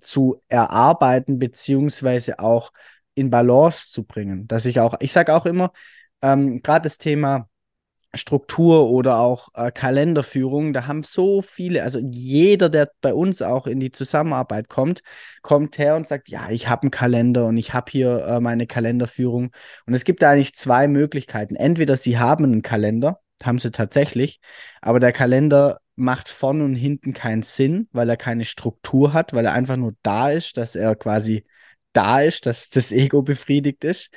zu 0.00 0.42
erarbeiten, 0.48 1.38
beziehungsweise 1.38 2.38
auch 2.38 2.72
in 3.14 3.30
Balance 3.30 3.90
zu 3.90 4.04
bringen. 4.04 4.46
Dass 4.48 4.66
ich 4.66 4.80
auch, 4.80 4.94
ich 5.00 5.12
sage 5.12 5.34
auch 5.34 5.46
immer, 5.46 5.72
ähm, 6.22 6.62
gerade 6.62 6.84
das 6.84 6.98
Thema 6.98 7.48
Struktur 8.14 8.88
oder 8.90 9.18
auch 9.18 9.48
äh, 9.54 9.70
Kalenderführung, 9.70 10.72
da 10.72 10.86
haben 10.86 11.02
so 11.02 11.42
viele, 11.42 11.82
also 11.82 12.00
jeder, 12.00 12.70
der 12.70 12.90
bei 13.02 13.12
uns 13.12 13.42
auch 13.42 13.66
in 13.66 13.80
die 13.80 13.90
Zusammenarbeit 13.90 14.68
kommt, 14.68 15.02
kommt 15.42 15.78
her 15.78 15.96
und 15.96 16.08
sagt, 16.08 16.28
ja, 16.28 16.48
ich 16.50 16.68
habe 16.68 16.82
einen 16.82 16.90
Kalender 16.90 17.46
und 17.46 17.58
ich 17.58 17.74
habe 17.74 17.90
hier 17.90 18.24
äh, 18.24 18.40
meine 18.40 18.66
Kalenderführung. 18.66 19.50
Und 19.86 19.94
es 19.94 20.04
gibt 20.04 20.22
da 20.22 20.30
eigentlich 20.30 20.54
zwei 20.54 20.88
Möglichkeiten. 20.88 21.54
Entweder 21.54 21.96
sie 21.96 22.18
haben 22.18 22.44
einen 22.44 22.62
Kalender, 22.62 23.20
haben 23.42 23.58
sie 23.58 23.70
tatsächlich, 23.70 24.40
aber 24.80 25.00
der 25.00 25.12
Kalender 25.12 25.80
macht 25.98 26.28
vorn 26.28 26.62
und 26.62 26.74
hinten 26.74 27.12
keinen 27.12 27.42
Sinn, 27.42 27.88
weil 27.92 28.08
er 28.08 28.16
keine 28.16 28.44
Struktur 28.44 29.12
hat, 29.12 29.32
weil 29.32 29.44
er 29.44 29.52
einfach 29.52 29.76
nur 29.76 29.94
da 30.02 30.30
ist, 30.30 30.56
dass 30.56 30.76
er 30.76 30.94
quasi 30.96 31.44
da 31.92 32.20
ist, 32.20 32.46
dass 32.46 32.70
das 32.70 32.92
Ego 32.92 33.22
befriedigt 33.22 33.84
ist. 33.84 34.10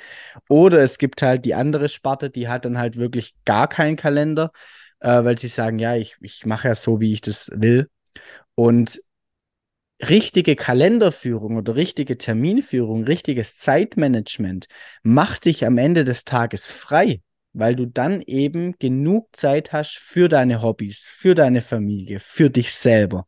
Oder 0.48 0.82
es 0.82 0.98
gibt 0.98 1.22
halt 1.22 1.44
die 1.44 1.54
andere 1.54 1.88
Sparte, 1.88 2.30
die 2.30 2.48
hat 2.48 2.64
dann 2.64 2.78
halt 2.78 2.96
wirklich 2.96 3.34
gar 3.44 3.68
keinen 3.68 3.96
Kalender, 3.96 4.52
äh, 5.00 5.24
weil 5.24 5.38
sie 5.38 5.48
sagen, 5.48 5.78
ja, 5.78 5.96
ich, 5.96 6.16
ich 6.20 6.46
mache 6.46 6.68
ja 6.68 6.74
so, 6.74 7.00
wie 7.00 7.12
ich 7.12 7.20
das 7.20 7.50
will. 7.54 7.88
Und 8.54 9.00
richtige 10.08 10.56
Kalenderführung 10.56 11.56
oder 11.56 11.76
richtige 11.76 12.18
Terminführung, 12.18 13.04
richtiges 13.04 13.56
Zeitmanagement 13.56 14.66
macht 15.02 15.44
dich 15.44 15.64
am 15.64 15.78
Ende 15.78 16.04
des 16.04 16.24
Tages 16.24 16.70
frei, 16.70 17.20
weil 17.52 17.74
du 17.76 17.86
dann 17.86 18.22
eben 18.22 18.76
genug 18.78 19.34
Zeit 19.36 19.72
hast 19.72 19.98
für 19.98 20.28
deine 20.28 20.62
Hobbys, 20.62 21.04
für 21.08 21.34
deine 21.34 21.60
Familie, 21.60 22.18
für 22.18 22.50
dich 22.50 22.74
selber. 22.74 23.26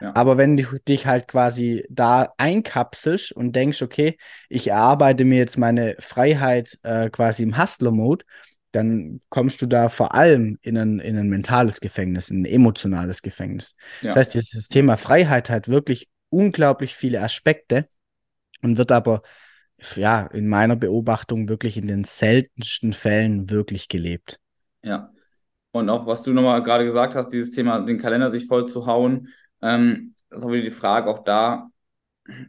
Aber 0.00 0.36
wenn 0.36 0.56
du 0.56 0.78
dich 0.86 1.06
halt 1.06 1.26
quasi 1.26 1.86
da 1.88 2.34
einkapselst 2.36 3.32
und 3.32 3.56
denkst, 3.56 3.80
okay, 3.80 4.18
ich 4.48 4.68
erarbeite 4.68 5.24
mir 5.24 5.38
jetzt 5.38 5.56
meine 5.56 5.96
Freiheit 5.98 6.78
äh, 6.82 7.08
quasi 7.08 7.42
im 7.44 7.56
Hustler-Mode, 7.56 8.24
dann 8.72 9.20
kommst 9.30 9.62
du 9.62 9.66
da 9.66 9.88
vor 9.88 10.14
allem 10.14 10.58
in 10.60 10.76
ein, 10.76 10.98
in 10.98 11.16
ein 11.16 11.28
mentales 11.28 11.80
Gefängnis, 11.80 12.28
in 12.28 12.42
ein 12.42 12.44
emotionales 12.44 13.22
Gefängnis. 13.22 13.74
Ja. 14.02 14.08
Das 14.08 14.16
heißt, 14.16 14.34
dieses 14.34 14.68
Thema 14.68 14.96
Freiheit 14.96 15.48
hat 15.48 15.68
wirklich 15.68 16.10
unglaublich 16.28 16.94
viele 16.94 17.22
Aspekte 17.22 17.88
und 18.60 18.76
wird 18.76 18.92
aber 18.92 19.22
ja 19.96 20.26
in 20.26 20.48
meiner 20.48 20.76
Beobachtung 20.76 21.48
wirklich 21.48 21.76
in 21.76 21.86
den 21.86 22.04
seltensten 22.04 22.92
Fällen 22.92 23.50
wirklich 23.50 23.88
gelebt. 23.88 24.38
Ja. 24.82 25.10
Und 25.72 25.90
auch 25.90 26.06
was 26.06 26.22
du 26.22 26.32
nochmal 26.32 26.62
gerade 26.62 26.84
gesagt 26.84 27.14
hast, 27.14 27.30
dieses 27.30 27.50
Thema, 27.50 27.80
den 27.80 27.98
Kalender 27.98 28.30
sich 28.30 28.46
voll 28.46 28.66
zu 28.66 28.86
hauen, 28.86 29.28
ähm, 29.60 30.14
ist 30.30 30.44
auch 30.44 30.50
wieder 30.50 30.62
die 30.62 30.70
Frage, 30.70 31.10
auch 31.10 31.24
da, 31.24 31.68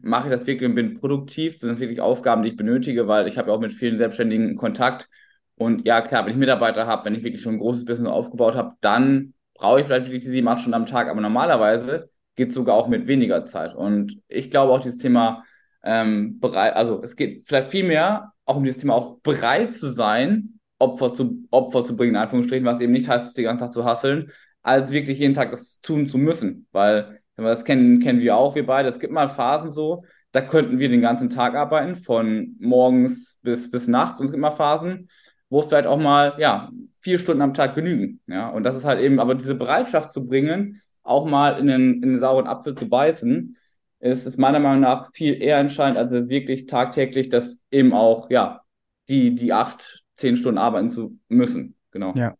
mache 0.01 0.27
ich 0.27 0.31
das 0.31 0.47
wirklich 0.47 0.69
und 0.69 0.75
bin 0.75 0.93
produktiv? 0.93 1.59
Sind 1.59 1.69
das 1.69 1.79
wirklich 1.79 2.01
Aufgaben, 2.01 2.43
die 2.43 2.49
ich 2.49 2.57
benötige? 2.57 3.07
Weil 3.07 3.27
ich 3.27 3.37
habe 3.37 3.49
ja 3.49 3.55
auch 3.55 3.59
mit 3.59 3.73
vielen 3.73 3.97
Selbstständigen 3.97 4.55
Kontakt. 4.55 5.09
Und 5.55 5.85
ja, 5.85 6.01
klar, 6.01 6.25
wenn 6.25 6.31
ich 6.31 6.37
Mitarbeiter 6.37 6.87
habe, 6.87 7.05
wenn 7.05 7.15
ich 7.15 7.23
wirklich 7.23 7.41
schon 7.41 7.55
ein 7.55 7.59
großes 7.59 7.85
Business 7.85 8.11
aufgebaut 8.11 8.55
habe, 8.55 8.73
dann 8.81 9.33
brauche 9.53 9.79
ich 9.79 9.85
vielleicht 9.85 10.05
wirklich 10.05 10.23
die 10.23 10.29
sieben, 10.29 10.47
acht 10.47 10.59
Stunden 10.59 10.75
am 10.75 10.85
Tag. 10.85 11.09
Aber 11.09 11.21
normalerweise 11.21 12.09
geht 12.35 12.49
es 12.49 12.55
sogar 12.55 12.75
auch 12.75 12.87
mit 12.87 13.07
weniger 13.07 13.45
Zeit. 13.45 13.75
Und 13.75 14.19
ich 14.27 14.49
glaube 14.51 14.71
auch 14.71 14.79
dieses 14.79 14.99
Thema 14.99 15.43
ähm, 15.87 16.39
bereit, 16.39 16.75
also 16.75 17.01
es 17.01 17.15
geht 17.15 17.47
vielleicht 17.47 17.71
viel 17.71 17.85
mehr 17.85 18.33
auch 18.47 18.55
um 18.55 18.63
dieses 18.63 18.81
Thema 18.81 18.95
auch 18.95 19.19
bereit 19.19 19.73
zu 19.73 19.89
sein, 19.89 20.59
Opfer 20.79 21.13
zu, 21.13 21.45
Opfer 21.51 21.83
zu 21.83 21.95
bringen, 21.95 22.15
in 22.15 22.21
Anführungsstrichen, 22.21 22.65
was 22.65 22.79
eben 22.79 22.93
nicht 22.93 23.09
heißt, 23.09 23.37
die 23.37 23.43
ganze 23.43 23.65
Tag 23.65 23.73
zu 23.73 23.85
hasseln, 23.85 24.31
als 24.63 24.91
wirklich 24.91 25.19
jeden 25.19 25.33
Tag 25.33 25.51
das 25.51 25.81
tun 25.81 26.07
zu 26.07 26.17
müssen. 26.17 26.67
Weil, 26.71 27.19
das 27.35 27.65
kennen, 27.65 27.99
kennen 27.99 28.21
wir 28.21 28.35
auch, 28.35 28.55
wir 28.55 28.65
beide. 28.65 28.89
Es 28.89 28.99
gibt 28.99 29.13
mal 29.13 29.29
Phasen 29.29 29.71
so, 29.71 30.05
da 30.31 30.41
könnten 30.41 30.79
wir 30.79 30.89
den 30.89 31.01
ganzen 31.01 31.29
Tag 31.29 31.55
arbeiten, 31.55 31.95
von 31.95 32.55
morgens 32.59 33.37
bis, 33.41 33.69
bis 33.69 33.87
nachts. 33.87 34.19
Und 34.19 34.27
es 34.27 34.31
gibt 34.31 34.41
mal 34.41 34.51
Phasen, 34.51 35.09
wo 35.49 35.61
vielleicht 35.61 35.87
auch 35.87 35.99
mal, 35.99 36.35
ja, 36.39 36.71
vier 37.01 37.19
Stunden 37.19 37.41
am 37.41 37.53
Tag 37.53 37.75
genügen. 37.75 38.21
Ja, 38.27 38.49
und 38.49 38.63
das 38.63 38.75
ist 38.75 38.85
halt 38.85 38.99
eben, 39.01 39.19
aber 39.19 39.35
diese 39.35 39.55
Bereitschaft 39.55 40.11
zu 40.11 40.27
bringen, 40.27 40.81
auch 41.03 41.25
mal 41.25 41.59
in 41.59 41.67
den, 41.67 41.95
in 41.95 42.09
den 42.09 42.19
sauren 42.19 42.47
Apfel 42.47 42.75
zu 42.75 42.89
beißen, 42.89 43.57
ist, 43.99 44.25
ist 44.25 44.37
meiner 44.37 44.59
Meinung 44.59 44.81
nach 44.81 45.11
viel 45.13 45.41
eher 45.41 45.57
entscheidend, 45.57 45.97
als 45.97 46.11
wirklich 46.11 46.65
tagtäglich 46.65 47.29
das 47.29 47.59
eben 47.71 47.93
auch, 47.93 48.29
ja, 48.29 48.61
die, 49.09 49.33
die 49.35 49.53
acht, 49.53 50.03
zehn 50.15 50.37
Stunden 50.37 50.57
arbeiten 50.57 50.89
zu 50.89 51.17
müssen. 51.29 51.75
Genau. 51.91 52.13
Ja. 52.15 52.35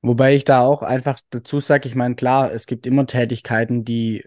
Wobei 0.00 0.34
ich 0.34 0.44
da 0.44 0.62
auch 0.62 0.82
einfach 0.82 1.18
dazu 1.30 1.58
sage, 1.58 1.88
ich 1.88 1.94
meine, 1.94 2.14
klar, 2.14 2.52
es 2.52 2.66
gibt 2.66 2.86
immer 2.86 3.06
Tätigkeiten, 3.06 3.84
die, 3.84 4.24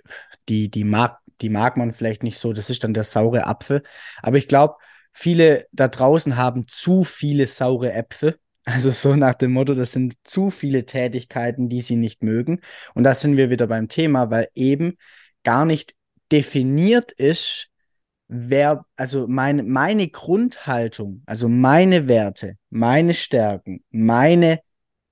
die, 0.50 0.70
die 0.70 0.84
mag, 0.84 1.20
die 1.39 1.50
mag 1.50 1.77
man 1.77 1.93
vielleicht 1.93 2.24
nicht 2.24 2.38
so, 2.38 2.51
das 2.51 2.70
ist 2.70 2.84
dann 2.84 2.93
der 2.93 3.05
saure 3.05 3.48
Apfel. 3.48 3.81
Aber 4.22 4.38
ich 4.38 4.48
glaube, 4.50 4.75
viele 5.13 5.67
da 5.72 5.88
draußen 5.88 6.36
haben 6.36 6.67
zu 6.67 7.03
viele 7.03 7.48
saure 7.48 7.93
Äpfel. 7.93 8.38
Also 8.65 8.91
so 8.91 9.15
nach 9.15 9.36
dem 9.36 9.53
Motto, 9.53 9.74
das 9.74 9.91
sind 9.91 10.15
zu 10.24 10.50
viele 10.51 10.86
Tätigkeiten, 10.86 11.67
die 11.67 11.81
sie 11.81 11.96
nicht 11.96 12.22
mögen. 12.22 12.60
Und 12.93 13.05
da 13.05 13.15
sind 13.15 13.38
wir 13.38 13.50
wieder 13.50 13.65
beim 13.65 13.88
Thema, 13.88 14.29
weil 14.29 14.50
eben 14.53 14.98
gar 15.43 15.65
nicht 15.65 15.96
definiert 16.31 17.11
ist, 17.11 17.69
wer, 18.27 18.85
also 18.95 19.27
meine, 19.27 19.63
meine 19.63 20.07
Grundhaltung, 20.07 21.21
also 21.25 21.50
meine 21.50 22.07
Werte, 22.07 22.57
meine 22.69 23.13
Stärken, 23.13 23.83
meine 23.91 24.61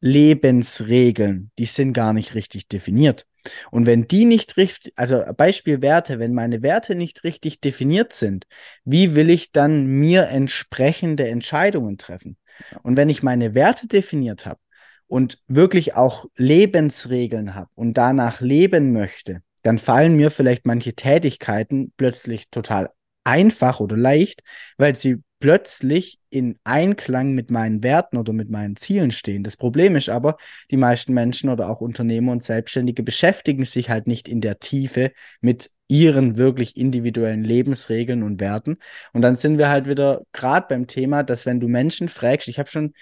Lebensregeln, 0.02 1.52
die 1.60 1.66
sind 1.66 1.94
gar 1.94 2.14
nicht 2.14 2.34
richtig 2.34 2.68
definiert. 2.68 3.26
Und 3.72 3.86
wenn 3.86 4.08
die 4.08 4.26
nicht 4.26 4.58
richtig, 4.58 4.94
also 4.96 5.24
Beispiel 5.36 5.82
Werte, 5.82 6.20
wenn 6.20 6.34
meine 6.34 6.62
Werte 6.62 6.96
nicht 6.96 7.24
richtig 7.24 7.60
definiert 7.60 8.14
sind, 8.14 8.46
wie 8.86 9.16
will 9.16 9.30
ich 9.30 9.52
dann 9.52 9.86
mir 9.86 10.28
entsprechende 10.28 11.28
Entscheidungen 11.28 11.98
treffen? 11.98 12.38
Und 12.84 12.98
wenn 12.98 13.10
ich 13.10 13.24
meine 13.24 13.54
Werte 13.54 13.88
definiert 13.88 14.46
habe 14.46 14.60
und 15.08 15.42
wirklich 15.48 15.96
auch 15.96 16.26
Lebensregeln 16.36 17.56
habe 17.56 17.70
und 17.76 17.96
danach 17.96 18.42
leben 18.42 18.94
möchte, 18.94 19.42
dann 19.64 19.78
fallen 19.78 20.16
mir 20.16 20.32
vielleicht 20.32 20.66
manche 20.66 20.94
Tätigkeiten 20.94 21.94
plötzlich 21.98 22.50
total 22.50 22.90
einfach 23.24 23.80
oder 23.80 23.98
leicht, 23.98 24.42
weil 24.78 24.96
sie 24.96 25.18
plötzlich 25.40 26.20
in 26.30 26.58
Einklang 26.64 27.32
mit 27.34 27.50
meinen 27.50 27.82
Werten 27.82 28.18
oder 28.18 28.34
mit 28.34 28.50
meinen 28.50 28.76
Zielen 28.76 29.12
stehen. 29.12 29.44
Das 29.44 29.56
Problem 29.56 29.96
ist 29.96 30.10
aber, 30.10 30.38
die 30.70 30.78
meisten 30.78 31.14
Menschen 31.14 31.50
oder 31.50 31.70
auch 31.70 31.82
Unternehmer 31.82 32.32
und 32.32 32.44
Selbstständige 32.44 33.04
beschäftigen 33.04 33.66
sich 33.66 33.90
halt 33.90 34.06
nicht 34.06 34.28
in 34.28 34.42
der 34.42 34.60
Tiefe 34.60 35.12
mit 35.40 35.72
ihren 35.88 36.38
wirklich 36.38 36.78
individuellen 36.78 37.44
Lebensregeln 37.44 38.22
und 38.22 38.40
Werten. 38.40 38.78
Und 39.14 39.22
dann 39.22 39.38
sind 39.38 39.58
wir 39.58 39.70
halt 39.70 39.88
wieder 39.88 40.22
gerade 40.34 40.68
beim 40.70 40.88
Thema, 40.88 41.24
dass 41.24 41.46
wenn 41.46 41.60
du 41.60 41.68
Menschen 41.68 42.10
fragst, 42.10 42.48
ich 42.48 42.60
habe 42.60 42.70
schon 42.70 42.94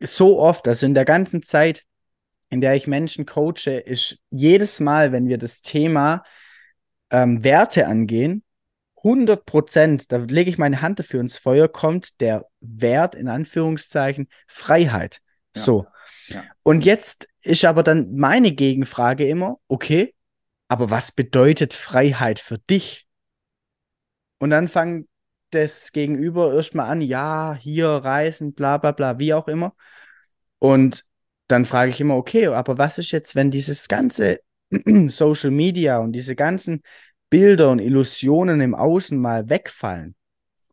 so 0.00 0.38
oft, 0.38 0.66
also 0.68 0.84
in 0.84 0.94
der 0.94 1.04
ganzen 1.04 1.42
Zeit, 1.42 1.84
in 2.52 2.60
der 2.60 2.76
ich 2.76 2.86
Menschen 2.86 3.24
coache, 3.24 3.70
ist 3.70 4.18
jedes 4.28 4.78
Mal, 4.78 5.10
wenn 5.10 5.26
wir 5.26 5.38
das 5.38 5.62
Thema 5.62 6.22
ähm, 7.10 7.42
Werte 7.42 7.86
angehen, 7.86 8.44
100 8.98 9.46
Prozent, 9.46 10.12
da 10.12 10.18
lege 10.18 10.50
ich 10.50 10.58
meine 10.58 10.82
Hand 10.82 10.98
dafür 10.98 11.22
ins 11.22 11.38
Feuer, 11.38 11.66
kommt 11.66 12.20
der 12.20 12.44
Wert 12.60 13.14
in 13.14 13.28
Anführungszeichen 13.28 14.28
Freiheit. 14.46 15.22
Ja. 15.56 15.62
So. 15.62 15.86
Ja. 16.26 16.44
Und 16.62 16.84
jetzt 16.84 17.26
ist 17.40 17.64
aber 17.64 17.82
dann 17.82 18.16
meine 18.16 18.52
Gegenfrage 18.52 19.26
immer, 19.26 19.58
okay, 19.66 20.14
aber 20.68 20.90
was 20.90 21.10
bedeutet 21.10 21.72
Freiheit 21.72 22.38
für 22.38 22.58
dich? 22.58 23.06
Und 24.40 24.50
dann 24.50 24.68
fangt 24.68 25.08
das 25.52 25.92
Gegenüber 25.92 26.52
erstmal 26.52 26.90
an, 26.90 27.00
ja, 27.00 27.56
hier 27.58 27.88
reisen, 27.88 28.52
bla 28.52 28.76
bla 28.76 28.92
bla, 28.92 29.18
wie 29.18 29.32
auch 29.32 29.48
immer. 29.48 29.74
Und 30.58 31.06
dann 31.48 31.64
frage 31.64 31.90
ich 31.90 32.00
immer, 32.00 32.16
okay, 32.16 32.46
aber 32.46 32.78
was 32.78 32.98
ist 32.98 33.10
jetzt, 33.10 33.34
wenn 33.34 33.50
dieses 33.50 33.88
ganze 33.88 34.40
Social 35.08 35.50
Media 35.50 35.98
und 35.98 36.12
diese 36.12 36.34
ganzen 36.34 36.82
Bilder 37.30 37.70
und 37.70 37.78
Illusionen 37.78 38.60
im 38.60 38.74
Außen 38.74 39.18
mal 39.18 39.48
wegfallen, 39.48 40.14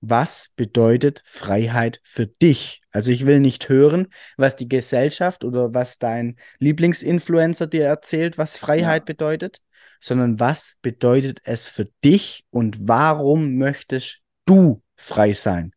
was 0.01 0.49
bedeutet 0.55 1.21
Freiheit 1.25 1.99
für 2.03 2.27
dich? 2.27 2.81
Also 2.91 3.11
ich 3.11 3.25
will 3.25 3.39
nicht 3.39 3.69
hören, 3.69 4.07
was 4.37 4.55
die 4.55 4.69
Gesellschaft 4.69 5.43
oder 5.43 5.73
was 5.73 5.97
dein 5.97 6.37
Lieblingsinfluencer 6.59 7.67
dir 7.67 7.85
erzählt, 7.85 8.37
was 8.37 8.57
Freiheit 8.57 9.01
ja. 9.01 9.05
bedeutet, 9.05 9.61
sondern 9.99 10.39
was 10.39 10.77
bedeutet 10.81 11.41
es 11.43 11.67
für 11.67 11.85
dich 12.03 12.45
und 12.49 12.87
warum 12.87 13.55
möchtest 13.55 14.21
du 14.45 14.81
frei 14.95 15.33
sein? 15.33 15.73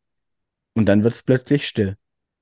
Und 0.75 0.87
dann 0.87 1.05
wird 1.05 1.15
es 1.15 1.23
plötzlich 1.23 1.67
still, 1.67 1.97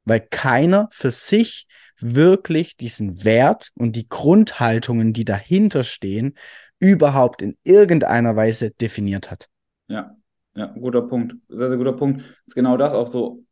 weil 0.05 0.21
keiner 0.21 0.89
für 0.93 1.11
sich 1.11 1.67
wirklich 1.99 2.77
diesen 2.77 3.25
Wert 3.25 3.71
und 3.75 3.95
die 3.97 4.09
Grundhaltungen, 4.09 5.13
die 5.13 5.25
dahinter 5.25 5.85
stehen, 5.85 6.35
überhaupt 6.79 7.43
in 7.43 7.57
irgendeiner 7.63 8.37
Weise 8.37 8.71
definiert 8.71 9.31
hat. 9.31 9.49
Ja, 9.89 10.17
ja, 10.55 10.67
guter 10.67 11.03
Punkt. 11.03 11.35
Sehr, 11.49 11.69
sehr 11.69 11.79
guter 11.79 11.93
Punkt. 11.93 12.23
Ist 12.47 12.55
genau 12.55 12.77
das 12.77 12.93
auch 12.93 13.09
so. 13.09 13.45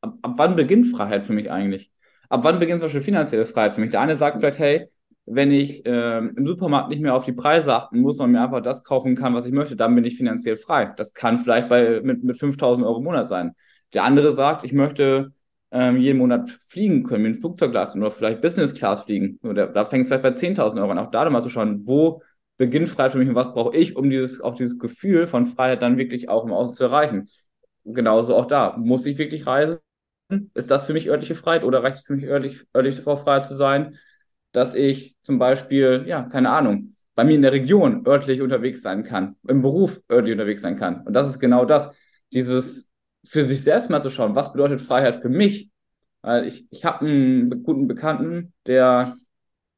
Ab, 0.00 0.14
ab 0.22 0.32
wann 0.36 0.56
beginnt 0.56 0.86
Freiheit 0.86 1.26
für 1.26 1.32
mich 1.32 1.50
eigentlich? 1.50 1.90
Ab 2.28 2.44
wann 2.44 2.58
beginnt 2.58 2.80
zum 2.80 2.86
Beispiel 2.86 3.02
finanzielle 3.02 3.46
Freiheit 3.46 3.74
für 3.74 3.80
mich? 3.80 3.90
Der 3.90 4.00
eine 4.00 4.16
sagt 4.16 4.40
vielleicht, 4.40 4.58
hey, 4.58 4.88
wenn 5.26 5.52
ich 5.52 5.86
äh, 5.86 6.18
im 6.18 6.46
Supermarkt 6.46 6.88
nicht 6.88 7.00
mehr 7.00 7.14
auf 7.14 7.24
die 7.24 7.32
Preise 7.32 7.74
achten 7.74 8.00
muss, 8.00 8.16
sondern 8.16 8.32
mir 8.32 8.42
einfach 8.42 8.62
das 8.62 8.82
kaufen 8.82 9.14
kann, 9.14 9.34
was 9.34 9.46
ich 9.46 9.52
möchte, 9.52 9.76
dann 9.76 9.94
bin 9.94 10.04
ich 10.04 10.16
finanziell 10.16 10.56
frei. 10.56 10.92
Das 10.96 11.14
kann 11.14 11.38
vielleicht 11.38 11.68
bei, 11.68 12.00
mit, 12.02 12.24
mit 12.24 12.38
5000 12.38 12.86
Euro 12.86 12.98
im 12.98 13.04
Monat 13.04 13.28
sein. 13.28 13.54
Der 13.94 14.04
andere 14.04 14.32
sagt, 14.32 14.64
ich 14.64 14.72
möchte 14.72 15.32
ähm, 15.72 15.96
jeden 15.96 16.18
Monat 16.18 16.50
fliegen 16.60 17.02
können, 17.02 17.24
mit 17.24 17.34
dem 17.36 17.40
Flugzeug 17.40 17.72
lassen 17.72 18.00
oder 18.00 18.10
vielleicht 18.10 18.42
Business 18.42 18.74
Class 18.74 19.04
fliegen. 19.04 19.38
Oder, 19.42 19.66
da 19.68 19.86
fängt 19.86 20.02
es 20.02 20.08
vielleicht 20.08 20.22
bei 20.22 20.34
10.000 20.34 20.78
Euro 20.78 20.90
an. 20.90 20.98
Auch 20.98 21.10
da 21.10 21.28
mal 21.30 21.42
zu 21.42 21.48
schauen, 21.48 21.86
wo 21.86 22.22
beginnt 22.58 22.88
Freiheit 22.88 23.12
für 23.12 23.18
mich 23.18 23.28
und 23.28 23.34
was 23.34 23.52
brauche 23.52 23.76
ich, 23.76 23.96
um 23.96 24.10
dieses, 24.10 24.40
auch 24.40 24.54
dieses 24.54 24.78
Gefühl 24.78 25.26
von 25.26 25.46
Freiheit 25.46 25.82
dann 25.82 25.96
wirklich 25.96 26.28
auch 26.28 26.44
im 26.44 26.52
Außen 26.52 26.76
zu 26.76 26.84
erreichen. 26.84 27.28
Genauso 27.84 28.36
auch 28.36 28.46
da. 28.46 28.76
Muss 28.76 29.06
ich 29.06 29.18
wirklich 29.18 29.46
reisen? 29.46 29.78
Ist 30.54 30.70
das 30.70 30.84
für 30.84 30.92
mich 30.92 31.08
örtliche 31.08 31.34
Freiheit 31.34 31.64
oder 31.64 31.82
reicht 31.82 31.96
es 31.96 32.02
für 32.02 32.14
mich 32.14 32.26
örtlich, 32.26 32.64
örtlich 32.74 33.00
Freiheit 33.00 33.46
zu 33.46 33.54
sein, 33.54 33.96
dass 34.52 34.74
ich 34.74 35.16
zum 35.22 35.38
Beispiel, 35.38 36.04
ja, 36.06 36.22
keine 36.22 36.50
Ahnung, 36.50 36.94
bei 37.14 37.24
mir 37.24 37.34
in 37.34 37.42
der 37.42 37.52
Region 37.52 38.06
örtlich 38.06 38.40
unterwegs 38.40 38.82
sein 38.82 39.04
kann, 39.04 39.36
im 39.46 39.62
Beruf 39.62 40.00
örtlich 40.10 40.32
unterwegs 40.32 40.62
sein 40.62 40.76
kann. 40.76 41.02
Und 41.06 41.14
das 41.14 41.28
ist 41.28 41.38
genau 41.38 41.64
das, 41.64 41.90
dieses 42.32 42.88
für 43.24 43.44
sich 43.44 43.62
selbst 43.62 43.90
mal 43.90 44.02
zu 44.02 44.10
schauen, 44.10 44.34
was 44.34 44.52
bedeutet 44.52 44.82
Freiheit 44.82 45.16
für 45.16 45.28
mich? 45.28 45.70
Weil 46.22 46.46
ich, 46.46 46.66
ich 46.70 46.84
habe 46.84 47.06
einen 47.06 47.62
guten 47.62 47.88
Bekannten, 47.88 48.52
der 48.66 49.16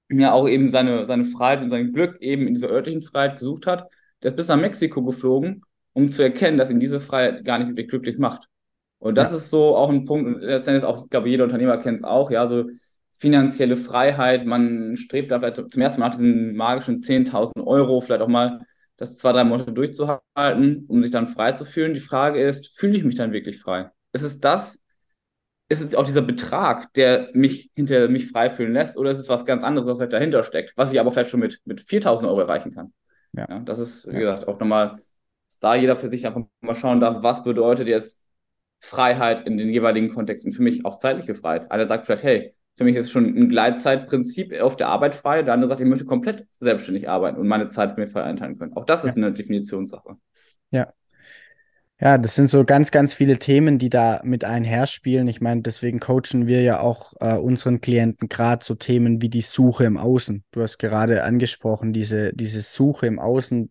mir 0.08 0.34
auch 0.34 0.48
eben 0.48 0.70
seine, 0.70 1.06
seine 1.06 1.24
Freiheit 1.24 1.62
und 1.62 1.70
sein 1.70 1.92
Glück 1.92 2.20
eben 2.20 2.46
in 2.46 2.54
dieser 2.54 2.68
örtlichen 2.68 3.02
Freiheit 3.02 3.38
gesucht 3.38 3.66
hat. 3.66 3.88
Der 4.22 4.30
ist 4.30 4.36
bis 4.36 4.48
nach 4.48 4.56
Mexiko 4.56 5.02
geflogen, 5.02 5.62
um 5.92 6.10
zu 6.10 6.22
erkennen, 6.22 6.58
dass 6.58 6.70
ihn 6.70 6.80
diese 6.80 7.00
Freiheit 7.00 7.44
gar 7.44 7.58
nicht 7.58 7.68
wirklich 7.68 7.88
glücklich 7.88 8.18
macht. 8.18 8.48
Und 8.98 9.16
das 9.16 9.32
ja. 9.32 9.38
ist 9.38 9.50
so 9.50 9.76
auch 9.76 9.90
ein 9.90 10.04
Punkt, 10.04 10.26
und 10.26 10.42
letztendlich 10.42 10.84
auch, 10.84 11.04
ich 11.04 11.10
glaube, 11.10 11.28
jeder 11.28 11.44
Unternehmer 11.44 11.78
kennt 11.78 11.98
es 11.98 12.04
auch, 12.04 12.30
ja, 12.30 12.46
so 12.46 12.64
finanzielle 13.14 13.76
Freiheit, 13.76 14.46
man 14.46 14.96
strebt 14.96 15.30
da 15.30 15.38
vielleicht 15.38 15.72
zum 15.72 15.82
ersten 15.82 16.00
Mal 16.00 16.08
nach 16.08 16.16
diesen 16.16 16.56
magischen 16.56 17.02
10.000 17.02 17.64
Euro, 17.64 18.00
vielleicht 18.00 18.22
auch 18.22 18.28
mal 18.28 18.66
das 18.96 19.16
zwei, 19.16 19.32
drei 19.32 19.44
Monate 19.44 19.72
durchzuhalten, 19.72 20.84
um 20.86 21.02
sich 21.02 21.10
dann 21.10 21.26
frei 21.26 21.52
zu 21.52 21.64
fühlen. 21.64 21.94
Die 21.94 22.00
Frage 22.00 22.40
ist, 22.40 22.78
fühle 22.78 22.96
ich 22.96 23.04
mich 23.04 23.16
dann 23.16 23.32
wirklich 23.32 23.58
frei? 23.58 23.90
Ist 24.12 24.22
es 24.22 24.40
das, 24.40 24.80
ist 25.68 25.80
es 25.82 25.94
auch 25.94 26.04
dieser 26.04 26.22
Betrag, 26.22 26.92
der 26.94 27.30
mich 27.32 27.70
hinter 27.74 28.08
mich 28.08 28.30
frei 28.30 28.50
fühlen 28.50 28.72
lässt, 28.72 28.96
oder 28.96 29.10
ist 29.10 29.18
es 29.18 29.28
was 29.28 29.44
ganz 29.44 29.64
anderes, 29.64 29.88
was 29.88 30.00
halt 30.00 30.12
dahinter 30.12 30.42
steckt, 30.42 30.72
was 30.76 30.92
ich 30.92 31.00
aber 31.00 31.10
vielleicht 31.10 31.30
schon 31.30 31.40
mit, 31.40 31.60
mit 31.64 31.80
4.000 31.80 32.28
Euro 32.28 32.40
erreichen 32.40 32.72
kann? 32.72 32.92
Ja. 33.32 33.46
ja 33.48 33.58
das 33.60 33.78
ist, 33.78 34.06
wie 34.06 34.18
gesagt, 34.18 34.46
auch 34.46 34.60
nochmal, 34.60 35.00
dass 35.48 35.58
da 35.58 35.74
jeder 35.74 35.96
für 35.96 36.10
sich 36.10 36.26
einfach 36.26 36.42
mal 36.60 36.74
schauen 36.74 37.00
darf, 37.00 37.22
was 37.22 37.42
bedeutet 37.42 37.88
jetzt 37.88 38.20
Freiheit 38.80 39.46
in 39.46 39.56
den 39.56 39.70
jeweiligen 39.70 40.10
Kontexten. 40.10 40.52
Für 40.52 40.62
mich 40.62 40.84
auch 40.84 40.98
zeitliche 40.98 41.34
Freiheit. 41.34 41.70
Einer 41.70 41.88
sagt 41.88 42.06
vielleicht, 42.06 42.22
hey, 42.22 42.54
für 42.76 42.84
mich 42.84 42.96
ist 42.96 43.10
schon 43.10 43.24
ein 43.24 43.48
Gleitzeitprinzip 43.48 44.52
auf 44.60 44.76
der 44.76 44.88
Arbeit 44.88 45.14
frei. 45.14 45.42
Der 45.42 45.54
andere 45.54 45.68
sagt, 45.68 45.80
ich 45.80 45.86
möchte 45.86 46.04
komplett 46.04 46.46
selbstständig 46.60 47.08
arbeiten 47.08 47.38
und 47.38 47.46
meine 47.46 47.68
Zeit 47.68 47.96
mir 47.96 48.06
frei 48.06 48.24
einteilen 48.24 48.58
können. 48.58 48.72
Auch 48.74 48.84
das 48.84 49.04
ist 49.04 49.16
ja. 49.16 49.24
eine 49.24 49.32
Definitionssache. 49.32 50.16
Ja. 50.70 50.92
Ja, 52.00 52.18
das 52.18 52.34
sind 52.34 52.50
so 52.50 52.64
ganz, 52.64 52.90
ganz 52.90 53.14
viele 53.14 53.38
Themen, 53.38 53.78
die 53.78 53.88
da 53.88 54.20
mit 54.24 54.44
einherspielen. 54.44 55.28
Ich 55.28 55.40
meine, 55.40 55.62
deswegen 55.62 56.00
coachen 56.00 56.48
wir 56.48 56.60
ja 56.60 56.80
auch 56.80 57.12
äh, 57.20 57.36
unseren 57.36 57.80
Klienten 57.80 58.28
gerade 58.28 58.64
so 58.64 58.74
Themen 58.74 59.22
wie 59.22 59.28
die 59.28 59.42
Suche 59.42 59.84
im 59.84 59.96
Außen. 59.96 60.42
Du 60.50 60.60
hast 60.60 60.78
gerade 60.78 61.22
angesprochen, 61.22 61.92
diese, 61.92 62.32
diese 62.34 62.62
Suche 62.62 63.06
im 63.06 63.20
Außen 63.20 63.70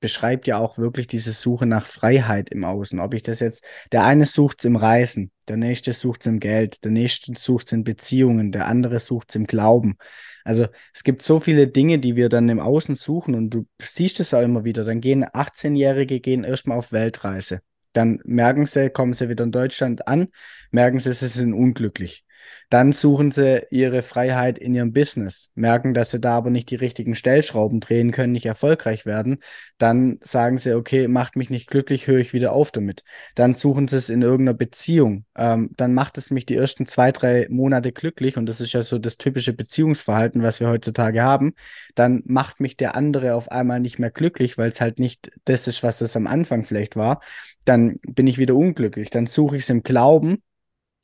beschreibt 0.00 0.48
ja 0.48 0.58
auch 0.58 0.78
wirklich 0.78 1.06
diese 1.06 1.30
Suche 1.30 1.66
nach 1.66 1.86
Freiheit 1.86 2.50
im 2.50 2.64
Außen. 2.64 2.98
Ob 2.98 3.14
ich 3.14 3.22
das 3.22 3.38
jetzt, 3.38 3.64
der 3.92 4.04
eine 4.04 4.24
sucht 4.24 4.58
es 4.58 4.64
im 4.64 4.74
Reisen, 4.74 5.30
der 5.48 5.56
nächste 5.56 5.92
sucht 5.92 6.20
es 6.22 6.26
im 6.26 6.40
Geld, 6.40 6.84
der 6.84 6.90
nächste 6.90 7.32
sucht 7.36 7.66
es 7.66 7.72
in 7.72 7.84
Beziehungen, 7.84 8.52
der 8.52 8.66
andere 8.66 8.98
sucht 9.00 9.30
es 9.30 9.36
im 9.36 9.46
Glauben. 9.46 9.96
Also 10.44 10.66
es 10.94 11.04
gibt 11.04 11.22
so 11.22 11.40
viele 11.40 11.68
Dinge, 11.68 11.98
die 11.98 12.16
wir 12.16 12.28
dann 12.28 12.48
im 12.48 12.60
Außen 12.60 12.96
suchen 12.96 13.34
und 13.34 13.50
du 13.50 13.66
siehst 13.82 14.20
es 14.20 14.32
auch 14.34 14.42
immer 14.42 14.64
wieder. 14.64 14.84
Dann 14.84 15.00
gehen 15.00 15.24
18-Jährige 15.24 16.20
gehen 16.20 16.44
erstmal 16.44 16.78
auf 16.78 16.92
Weltreise. 16.92 17.60
Dann 17.92 18.20
merken 18.24 18.66
sie, 18.66 18.90
kommen 18.90 19.14
sie 19.14 19.28
wieder 19.28 19.44
in 19.44 19.52
Deutschland 19.52 20.06
an, 20.06 20.28
merken 20.70 21.00
sie, 21.00 21.12
sie 21.12 21.26
sind 21.26 21.52
unglücklich. 21.52 22.24
Dann 22.70 22.92
suchen 22.92 23.30
sie 23.30 23.66
ihre 23.70 24.02
Freiheit 24.02 24.58
in 24.58 24.74
ihrem 24.74 24.92
Business, 24.92 25.52
merken, 25.54 25.94
dass 25.94 26.10
sie 26.10 26.20
da 26.20 26.36
aber 26.36 26.50
nicht 26.50 26.70
die 26.70 26.76
richtigen 26.76 27.14
Stellschrauben 27.14 27.80
drehen 27.80 28.12
können, 28.12 28.32
nicht 28.32 28.44
erfolgreich 28.44 29.06
werden. 29.06 29.38
Dann 29.78 30.18
sagen 30.22 30.58
sie, 30.58 30.74
okay, 30.74 31.08
macht 31.08 31.36
mich 31.36 31.48
nicht 31.48 31.68
glücklich, 31.68 32.06
höre 32.06 32.18
ich 32.18 32.34
wieder 32.34 32.52
auf 32.52 32.70
damit. 32.70 33.04
Dann 33.34 33.54
suchen 33.54 33.88
sie 33.88 33.96
es 33.96 34.10
in 34.10 34.20
irgendeiner 34.20 34.56
Beziehung. 34.56 35.24
Ähm, 35.34 35.70
dann 35.76 35.94
macht 35.94 36.18
es 36.18 36.30
mich 36.30 36.44
die 36.44 36.56
ersten 36.56 36.86
zwei, 36.86 37.10
drei 37.10 37.46
Monate 37.48 37.92
glücklich 37.92 38.36
und 38.36 38.46
das 38.46 38.60
ist 38.60 38.74
ja 38.74 38.82
so 38.82 38.98
das 38.98 39.16
typische 39.16 39.54
Beziehungsverhalten, 39.54 40.42
was 40.42 40.60
wir 40.60 40.68
heutzutage 40.68 41.22
haben. 41.22 41.54
Dann 41.94 42.22
macht 42.26 42.60
mich 42.60 42.76
der 42.76 42.96
andere 42.96 43.34
auf 43.34 43.50
einmal 43.50 43.80
nicht 43.80 43.98
mehr 43.98 44.10
glücklich, 44.10 44.58
weil 44.58 44.68
es 44.68 44.80
halt 44.80 44.98
nicht 44.98 45.30
das 45.44 45.68
ist, 45.68 45.82
was 45.82 46.02
es 46.02 46.16
am 46.16 46.26
Anfang 46.26 46.64
vielleicht 46.64 46.96
war. 46.96 47.20
Dann 47.64 47.96
bin 48.06 48.26
ich 48.26 48.38
wieder 48.38 48.54
unglücklich. 48.54 49.08
Dann 49.10 49.26
suche 49.26 49.56
ich 49.56 49.62
es 49.62 49.70
im 49.70 49.82
Glauben 49.82 50.42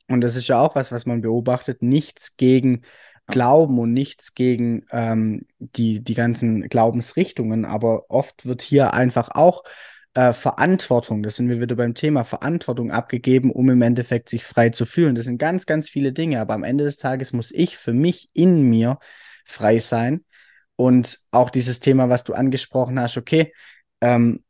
und 0.07 0.21
das 0.21 0.35
ist 0.35 0.47
ja 0.47 0.61
auch 0.61 0.75
was, 0.75 0.91
was 0.91 1.05
man 1.05 1.21
beobachtet, 1.21 1.81
nichts 1.81 2.37
gegen 2.37 2.83
Glauben 3.27 3.79
und 3.79 3.91
nichts 3.91 4.35
gegen 4.35 4.85
ähm, 4.91 5.47
die, 5.57 6.03
die 6.03 6.13
ganzen 6.13 6.69
Glaubensrichtungen, 6.69 7.65
aber 7.65 8.09
oft 8.09 8.45
wird 8.45 8.61
hier 8.61 8.93
einfach 8.93 9.29
auch 9.33 9.63
äh, 10.15 10.31
Verantwortung, 10.31 11.23
das 11.23 11.35
sind 11.35 11.49
wir 11.49 11.59
wieder 11.59 11.75
beim 11.75 11.93
Thema, 11.93 12.23
Verantwortung 12.23 12.91
abgegeben, 12.91 13.51
um 13.51 13.69
im 13.69 13.81
Endeffekt 13.81 14.29
sich 14.29 14.45
frei 14.45 14.69
zu 14.69 14.85
fühlen. 14.85 15.15
Das 15.15 15.25
sind 15.25 15.39
ganz, 15.39 15.65
ganz 15.65 15.89
viele 15.89 16.13
Dinge, 16.13 16.39
aber 16.39 16.53
am 16.53 16.63
Ende 16.63 16.85
des 16.85 16.97
Tages 16.97 17.33
muss 17.33 17.51
ich 17.51 17.77
für 17.77 17.93
mich 17.93 18.29
in 18.33 18.69
mir 18.69 18.97
frei 19.43 19.79
sein. 19.79 20.23
Und 20.77 21.19
auch 21.31 21.49
dieses 21.49 21.81
Thema, 21.81 22.09
was 22.09 22.23
du 22.23 22.33
angesprochen 22.33 22.99
hast, 22.99 23.17
okay, 23.17 23.53
ähm, 24.01 24.44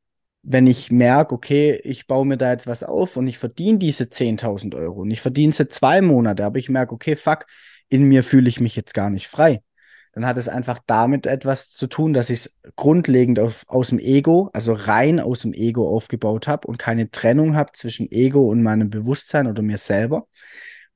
wenn 0.48 0.68
ich 0.68 0.92
merke, 0.92 1.34
okay, 1.34 1.80
ich 1.84 2.06
baue 2.06 2.26
mir 2.26 2.38
da 2.38 2.52
jetzt 2.52 2.68
was 2.68 2.84
auf 2.84 3.18
und 3.18 3.28
ich 3.28 3.40
verdiene 3.40 3.80
diese 3.80 4.06
10.000 4.06 4.76
Euro 4.76 5.02
und 5.02 5.12
ich 5.12 5.22
verdiene 5.22 5.52
sie 5.54 5.68
zwei 5.68 6.02
Monate, 6.02 6.46
aber 6.46 6.60
ich 6.60 6.70
merke, 6.70 6.94
okay, 6.94 7.16
fuck, 7.16 7.48
in 7.90 8.04
mir 8.04 8.24
fühle 8.24 8.48
ich 8.48 8.60
mich 8.60 8.76
jetzt 8.76 8.94
gar 8.94 9.10
nicht 9.10 9.28
frei. 9.28 9.62
Dann 10.14 10.26
hat 10.26 10.38
es 10.38 10.48
einfach 10.48 10.80
damit 10.86 11.26
etwas 11.26 11.72
zu 11.72 11.88
tun, 11.88 12.14
dass 12.14 12.30
ich 12.30 12.46
es 12.46 12.56
grundlegend 12.76 13.40
auf, 13.40 13.66
aus 13.68 13.90
dem 13.90 14.00
Ego, 14.00 14.50
also 14.54 14.74
rein 14.74 15.20
aus 15.20 15.42
dem 15.42 15.54
Ego 15.54 15.90
aufgebaut 15.94 16.48
habe 16.48 16.68
und 16.68 16.78
keine 16.78 17.10
Trennung 17.10 17.56
habe 17.56 17.72
zwischen 17.74 18.10
Ego 18.12 18.50
und 18.50 18.64
meinem 18.64 18.90
Bewusstsein 18.90 19.48
oder 19.48 19.62
mir 19.62 19.78
selber 19.78 20.28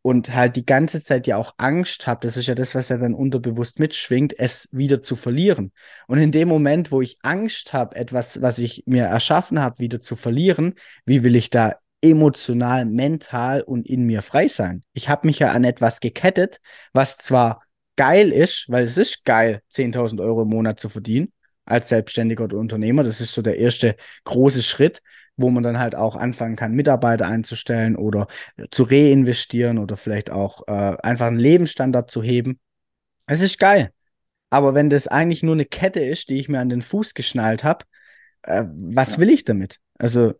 und 0.01 0.33
halt 0.33 0.55
die 0.55 0.65
ganze 0.65 1.03
Zeit 1.03 1.27
ja 1.27 1.37
auch 1.37 1.53
Angst 1.57 2.07
habe, 2.07 2.25
das 2.25 2.37
ist 2.37 2.47
ja 2.47 2.55
das, 2.55 2.75
was 2.75 2.89
ja 2.89 2.97
dann 2.97 3.13
unterbewusst 3.13 3.79
mitschwingt, 3.79 4.37
es 4.37 4.69
wieder 4.71 5.01
zu 5.01 5.15
verlieren. 5.15 5.71
Und 6.07 6.19
in 6.19 6.31
dem 6.31 6.47
Moment, 6.47 6.91
wo 6.91 7.01
ich 7.01 7.17
Angst 7.21 7.73
habe, 7.73 7.95
etwas, 7.95 8.41
was 8.41 8.59
ich 8.59 8.83
mir 8.85 9.05
erschaffen 9.05 9.59
habe, 9.59 9.79
wieder 9.79 9.99
zu 9.99 10.15
verlieren, 10.15 10.75
wie 11.05 11.23
will 11.23 11.35
ich 11.35 11.49
da 11.49 11.75
emotional, 12.01 12.85
mental 12.85 13.61
und 13.61 13.87
in 13.87 14.05
mir 14.05 14.21
frei 14.21 14.47
sein? 14.47 14.83
Ich 14.93 15.09
habe 15.09 15.27
mich 15.27 15.39
ja 15.39 15.51
an 15.51 15.65
etwas 15.65 15.99
gekettet, 15.99 16.61
was 16.93 17.17
zwar 17.17 17.61
geil 17.97 18.31
ist, 18.31 18.67
weil 18.69 18.85
es 18.85 18.97
ist 18.97 19.25
geil, 19.25 19.61
10.000 19.69 20.21
Euro 20.21 20.43
im 20.43 20.49
Monat 20.49 20.79
zu 20.79 20.87
verdienen 20.87 21.33
als 21.65 21.89
selbstständiger 21.89 22.45
Unternehmer. 22.53 23.03
Das 23.03 23.21
ist 23.21 23.33
so 23.33 23.41
der 23.41 23.57
erste 23.57 23.95
große 24.23 24.63
Schritt 24.63 25.01
wo 25.39 25.49
man 25.49 25.63
dann 25.63 25.79
halt 25.79 25.95
auch 25.95 26.15
anfangen 26.15 26.55
kann, 26.55 26.73
Mitarbeiter 26.73 27.27
einzustellen 27.27 27.95
oder 27.95 28.27
zu 28.71 28.83
reinvestieren 28.83 29.77
oder 29.77 29.97
vielleicht 29.97 30.31
auch 30.31 30.67
äh, 30.67 30.97
einfach 31.01 31.27
einen 31.27 31.39
Lebensstandard 31.39 32.11
zu 32.11 32.21
heben. 32.21 32.59
Es 33.25 33.41
ist 33.41 33.59
geil. 33.59 33.91
Aber 34.49 34.73
wenn 34.73 34.89
das 34.89 35.07
eigentlich 35.07 35.43
nur 35.43 35.53
eine 35.53 35.65
Kette 35.65 35.99
ist, 35.99 36.29
die 36.29 36.39
ich 36.39 36.49
mir 36.49 36.59
an 36.59 36.69
den 36.69 36.81
Fuß 36.81 37.13
geschnallt 37.13 37.63
habe, 37.63 37.85
äh, 38.43 38.65
was 38.67 39.15
ja. 39.15 39.21
will 39.21 39.29
ich 39.29 39.45
damit? 39.45 39.79
Also. 39.97 40.33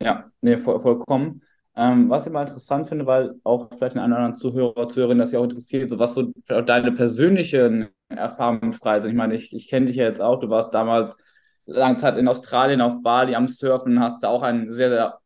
Ja, 0.00 0.30
nee, 0.40 0.58
voll, 0.58 0.80
vollkommen. 0.80 1.42
Ähm, 1.76 2.10
was 2.10 2.26
ich 2.26 2.32
mal 2.32 2.46
interessant 2.46 2.88
finde, 2.88 3.06
weil 3.06 3.34
auch 3.44 3.68
vielleicht 3.70 3.96
einen 3.96 4.12
anderen 4.12 4.34
Zuhörer, 4.34 4.88
Zuhörerin 4.88 5.18
das 5.18 5.32
ja 5.32 5.38
auch 5.38 5.44
interessiert, 5.44 5.90
so 5.90 5.98
was 5.98 6.14
so 6.14 6.32
deine 6.46 6.92
persönlichen 6.92 7.88
Erfahrungen 8.08 8.72
frei 8.72 9.00
sind. 9.00 9.10
Ich 9.10 9.16
meine, 9.16 9.34
ich, 9.34 9.52
ich 9.52 9.68
kenne 9.68 9.86
dich 9.86 9.96
ja 9.96 10.04
jetzt 10.04 10.20
auch, 10.20 10.40
du 10.40 10.48
warst 10.48 10.74
damals 10.74 11.16
lange 11.70 11.96
Zeit 11.96 12.18
in 12.18 12.28
Australien 12.28 12.80
auf 12.80 13.02
Bali 13.02 13.34
am 13.34 13.48
Surfen, 13.48 14.00
hast 14.00 14.22
du 14.22 14.28
auch 14.28 14.42
ein 14.42 14.72
sehr, 14.72 14.90
sehr 14.90 15.20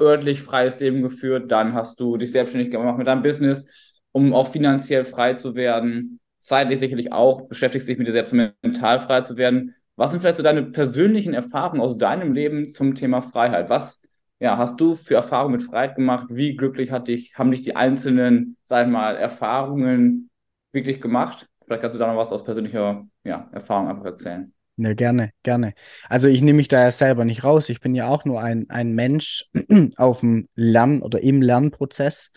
örtlich 0.00 0.42
freies 0.42 0.80
Leben 0.80 1.02
geführt. 1.02 1.50
Dann 1.50 1.74
hast 1.74 2.00
du 2.00 2.16
dich 2.16 2.32
selbstständig 2.32 2.70
gemacht 2.70 2.98
mit 2.98 3.06
deinem 3.06 3.22
Business, 3.22 3.66
um 4.12 4.32
auch 4.32 4.48
finanziell 4.48 5.04
frei 5.04 5.34
zu 5.34 5.54
werden. 5.54 6.20
Zeitlich 6.40 6.80
sicherlich 6.80 7.12
auch, 7.12 7.48
beschäftigst 7.48 7.88
dich 7.88 7.98
mit 7.98 8.06
dir 8.06 8.12
selbst, 8.12 8.32
um 8.32 8.50
mental 8.62 8.98
frei 8.98 9.20
zu 9.20 9.36
werden. 9.36 9.74
Was 9.96 10.10
sind 10.10 10.20
vielleicht 10.20 10.38
so 10.38 10.42
deine 10.42 10.62
persönlichen 10.62 11.34
Erfahrungen 11.34 11.82
aus 11.82 11.98
deinem 11.98 12.32
Leben 12.32 12.70
zum 12.70 12.94
Thema 12.94 13.20
Freiheit? 13.20 13.68
Was 13.68 14.00
ja, 14.40 14.56
hast 14.56 14.80
du 14.80 14.94
für 14.94 15.16
Erfahrungen 15.16 15.52
mit 15.52 15.62
Freiheit 15.62 15.96
gemacht? 15.96 16.28
Wie 16.30 16.56
glücklich 16.56 16.90
hat 16.90 17.08
dich, 17.08 17.34
haben 17.36 17.50
dich 17.50 17.60
die 17.60 17.76
einzelnen, 17.76 18.56
sag 18.64 18.86
ich 18.86 18.92
mal, 18.92 19.16
Erfahrungen 19.16 20.30
wirklich 20.72 21.02
gemacht? 21.02 21.46
Vielleicht 21.64 21.82
kannst 21.82 21.94
du 21.96 21.98
da 21.98 22.06
noch 22.06 22.16
was 22.16 22.32
aus 22.32 22.42
persönlicher 22.42 23.06
ja, 23.22 23.50
Erfahrung 23.52 23.88
einfach 23.88 24.06
erzählen. 24.06 24.52
Ja, 24.82 24.94
gerne, 24.94 25.32
gerne. 25.42 25.74
Also 26.08 26.26
ich 26.28 26.40
nehme 26.40 26.56
mich 26.56 26.68
da 26.68 26.80
ja 26.84 26.90
selber 26.90 27.24
nicht 27.26 27.44
raus. 27.44 27.68
Ich 27.68 27.80
bin 27.80 27.94
ja 27.94 28.08
auch 28.08 28.24
nur 28.24 28.40
ein, 28.40 28.70
ein 28.70 28.94
Mensch 28.94 29.44
auf 29.98 30.20
dem 30.20 30.48
Lern- 30.54 31.02
oder 31.02 31.20
im 31.22 31.42
Lernprozess. 31.42 32.30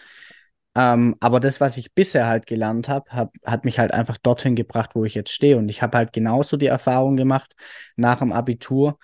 Ähm, 0.75 1.15
aber 1.21 1.39
das, 1.39 1.61
was 1.61 1.77
ich 1.77 1.93
bisher 1.93 2.27
halt 2.27 2.45
gelernt 2.47 2.89
habe, 2.89 3.09
hab, 3.11 3.33
hat 3.45 3.63
mich 3.65 3.79
halt 3.79 3.93
einfach 3.93 4.17
dorthin 4.17 4.55
gebracht, 4.55 4.91
wo 4.95 5.05
ich 5.05 5.15
jetzt 5.15 5.31
stehe. 5.31 5.57
Und 5.57 5.69
ich 5.69 5.81
habe 5.81 5.97
halt 5.97 6.11
genauso 6.11 6.57
die 6.57 6.65
Erfahrung 6.67 7.15
gemacht 7.15 7.55
nach 7.95 8.19
dem 8.19 8.33
Abitur, 8.33 8.99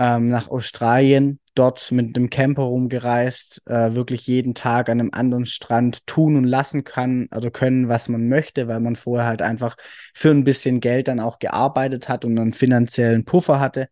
ähm, 0.00 0.28
nach 0.30 0.48
Australien, 0.48 1.40
dort 1.54 1.92
mit 1.92 2.16
einem 2.16 2.30
Camper 2.30 2.62
rumgereist, 2.62 3.60
äh, 3.66 3.92
wirklich 3.94 4.26
jeden 4.26 4.54
Tag 4.54 4.88
an 4.88 4.98
einem 4.98 5.10
anderen 5.12 5.44
Strand 5.44 6.06
tun 6.06 6.36
und 6.36 6.44
lassen 6.44 6.84
kann 6.84 7.28
oder 7.36 7.50
können, 7.50 7.88
was 7.88 8.08
man 8.08 8.26
möchte, 8.26 8.66
weil 8.66 8.80
man 8.80 8.96
vorher 8.96 9.26
halt 9.26 9.42
einfach 9.42 9.76
für 10.14 10.30
ein 10.30 10.44
bisschen 10.44 10.80
Geld 10.80 11.08
dann 11.08 11.20
auch 11.20 11.38
gearbeitet 11.38 12.08
hat 12.08 12.24
und 12.24 12.38
einen 12.38 12.54
finanziellen 12.54 13.26
Puffer 13.26 13.60
hatte. 13.60 13.88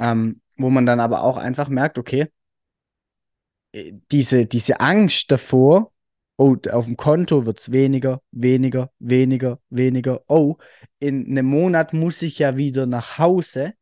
Ähm, 0.00 0.40
wo 0.56 0.70
man 0.70 0.86
dann 0.86 0.98
aber 0.98 1.22
auch 1.22 1.36
einfach 1.36 1.68
merkt, 1.68 1.98
okay, 1.98 2.28
äh, 3.72 3.92
diese, 4.10 4.46
diese 4.46 4.80
Angst 4.80 5.30
davor, 5.30 5.92
oh, 6.38 6.56
auf 6.70 6.86
dem 6.86 6.96
Konto 6.96 7.44
wird 7.44 7.60
es 7.60 7.70
weniger, 7.70 8.22
weniger, 8.30 8.90
weniger, 8.98 9.60
weniger. 9.68 10.22
Oh, 10.26 10.56
in 11.00 11.26
einem 11.26 11.46
Monat 11.46 11.92
muss 11.92 12.22
ich 12.22 12.38
ja 12.38 12.56
wieder 12.56 12.86
nach 12.86 13.18
Hause, 13.18 13.74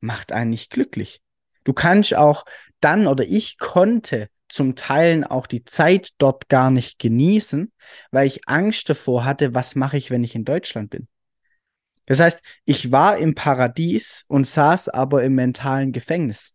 macht 0.00 0.32
einen 0.32 0.50
nicht 0.50 0.70
glücklich. 0.70 1.20
Du 1.64 1.72
kannst 1.72 2.14
auch 2.14 2.44
dann 2.80 3.06
oder 3.06 3.24
ich 3.24 3.58
konnte 3.58 4.28
zum 4.48 4.74
Teilen 4.74 5.24
auch 5.24 5.46
die 5.46 5.64
Zeit 5.64 6.10
dort 6.18 6.48
gar 6.48 6.70
nicht 6.70 6.98
genießen, 6.98 7.72
weil 8.10 8.26
ich 8.26 8.48
Angst 8.48 8.88
davor 8.88 9.24
hatte, 9.24 9.54
was 9.54 9.76
mache 9.76 9.96
ich, 9.96 10.10
wenn 10.10 10.24
ich 10.24 10.34
in 10.34 10.44
Deutschland 10.44 10.90
bin. 10.90 11.06
Das 12.06 12.18
heißt, 12.18 12.42
ich 12.64 12.90
war 12.90 13.18
im 13.18 13.36
Paradies 13.36 14.24
und 14.26 14.46
saß 14.46 14.88
aber 14.88 15.22
im 15.22 15.36
mentalen 15.36 15.92
Gefängnis. 15.92 16.52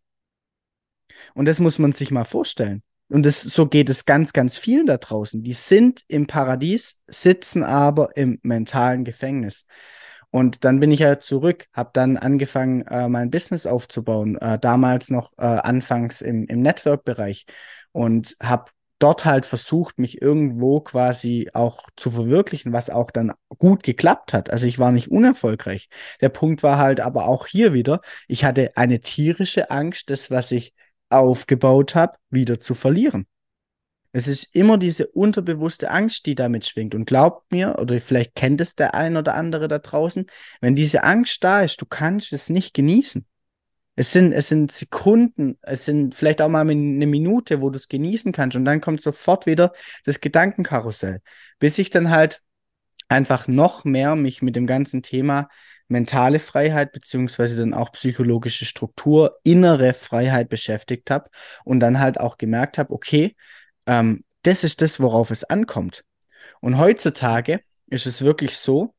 Und 1.33 1.45
das 1.45 1.59
muss 1.59 1.79
man 1.79 1.93
sich 1.93 2.11
mal 2.11 2.25
vorstellen. 2.25 2.83
Und 3.07 3.25
das, 3.25 3.41
so 3.41 3.67
geht 3.67 3.89
es 3.89 4.05
ganz, 4.05 4.33
ganz 4.33 4.57
vielen 4.57 4.85
da 4.85 4.97
draußen. 4.97 5.43
Die 5.43 5.53
sind 5.53 6.01
im 6.07 6.27
Paradies, 6.27 6.99
sitzen 7.07 7.63
aber 7.63 8.17
im 8.17 8.39
mentalen 8.41 9.05
Gefängnis. 9.05 9.67
Und 10.35 10.65
dann 10.65 10.81
bin 10.81 10.91
ich 10.91 10.99
ja 10.99 11.17
zurück, 11.21 11.67
habe 11.71 11.91
dann 11.93 12.17
angefangen, 12.17 12.81
äh, 12.87 13.07
mein 13.07 13.31
Business 13.31 13.65
aufzubauen, 13.65 14.35
äh, 14.35 14.59
damals 14.59 15.09
noch 15.09 15.31
äh, 15.37 15.45
anfangs 15.45 16.19
im, 16.19 16.45
im 16.47 16.61
Network-Bereich 16.61 17.45
und 17.93 18.35
habe 18.43 18.65
dort 18.99 19.23
halt 19.23 19.45
versucht, 19.45 19.97
mich 19.97 20.21
irgendwo 20.21 20.81
quasi 20.81 21.51
auch 21.53 21.87
zu 21.95 22.11
verwirklichen, 22.11 22.73
was 22.73 22.89
auch 22.89 23.11
dann 23.11 23.31
gut 23.59 23.83
geklappt 23.83 24.33
hat. 24.33 24.49
Also 24.49 24.67
ich 24.67 24.77
war 24.77 24.91
nicht 24.91 25.09
unerfolgreich. 25.09 25.87
Der 26.19 26.27
Punkt 26.27 26.63
war 26.63 26.79
halt 26.79 26.99
aber 26.99 27.29
auch 27.29 27.47
hier 27.47 27.71
wieder, 27.71 28.01
ich 28.27 28.43
hatte 28.43 28.75
eine 28.75 28.99
tierische 28.99 29.71
Angst, 29.71 30.09
das, 30.09 30.31
was 30.31 30.51
ich 30.51 30.73
aufgebaut 31.07 31.95
habe, 31.95 32.17
wieder 32.29 32.59
zu 32.59 32.73
verlieren. 32.73 33.25
Es 34.15 34.29
ist 34.29 34.55
immer 34.55 34.77
diese 34.77 35.07
unterbewusste 35.07 35.91
Angst, 35.91 36.25
die 36.25 36.35
damit 36.35 36.65
schwingt. 36.65 36.95
Und 36.95 37.03
glaubt 37.03 37.51
mir, 37.51 37.79
oder 37.79 37.99
vielleicht 37.99 38.33
kennt 38.33 38.61
es 38.61 38.73
der 38.73 38.95
ein 38.95 39.17
oder 39.17 39.35
andere 39.35 39.67
da 39.67 39.79
draußen, 39.79 40.27
wenn 40.61 40.73
diese 40.73 41.03
Angst 41.03 41.43
da 41.43 41.63
ist, 41.63 41.81
du 41.81 41.85
kannst 41.85 42.31
es 42.31 42.47
nicht 42.47 42.73
genießen. 42.73 43.25
Es 43.97 44.13
sind, 44.13 44.31
es 44.31 44.47
sind 44.47 44.71
Sekunden, 44.71 45.57
es 45.63 45.83
sind 45.83 46.15
vielleicht 46.15 46.41
auch 46.41 46.47
mal 46.47 46.61
eine 46.61 47.05
Minute, 47.05 47.61
wo 47.61 47.69
du 47.69 47.77
es 47.77 47.89
genießen 47.89 48.31
kannst. 48.31 48.55
Und 48.55 48.63
dann 48.63 48.79
kommt 48.79 49.01
sofort 49.01 49.47
wieder 49.47 49.73
das 50.05 50.21
Gedankenkarussell. 50.21 51.21
Bis 51.59 51.77
ich 51.77 51.89
dann 51.89 52.09
halt 52.09 52.41
einfach 53.09 53.49
noch 53.49 53.83
mehr 53.83 54.15
mich 54.15 54.41
mit 54.41 54.55
dem 54.55 54.65
ganzen 54.65 55.03
Thema 55.03 55.49
mentale 55.89 56.39
Freiheit 56.39 56.93
beziehungsweise 56.93 57.57
dann 57.57 57.73
auch 57.73 57.91
psychologische 57.91 58.63
Struktur, 58.63 59.41
innere 59.43 59.93
Freiheit 59.93 60.47
beschäftigt 60.47 61.11
habe 61.11 61.29
und 61.65 61.81
dann 61.81 61.99
halt 61.99 62.17
auch 62.17 62.37
gemerkt 62.37 62.77
habe, 62.77 62.93
okay, 62.93 63.35
ähm, 63.85 64.23
das 64.43 64.63
ist 64.63 64.81
das, 64.81 64.99
worauf 64.99 65.31
es 65.31 65.43
ankommt. 65.43 66.03
Und 66.61 66.77
heutzutage 66.77 67.61
ist 67.87 68.05
es 68.05 68.23
wirklich 68.23 68.57
so, 68.57 68.93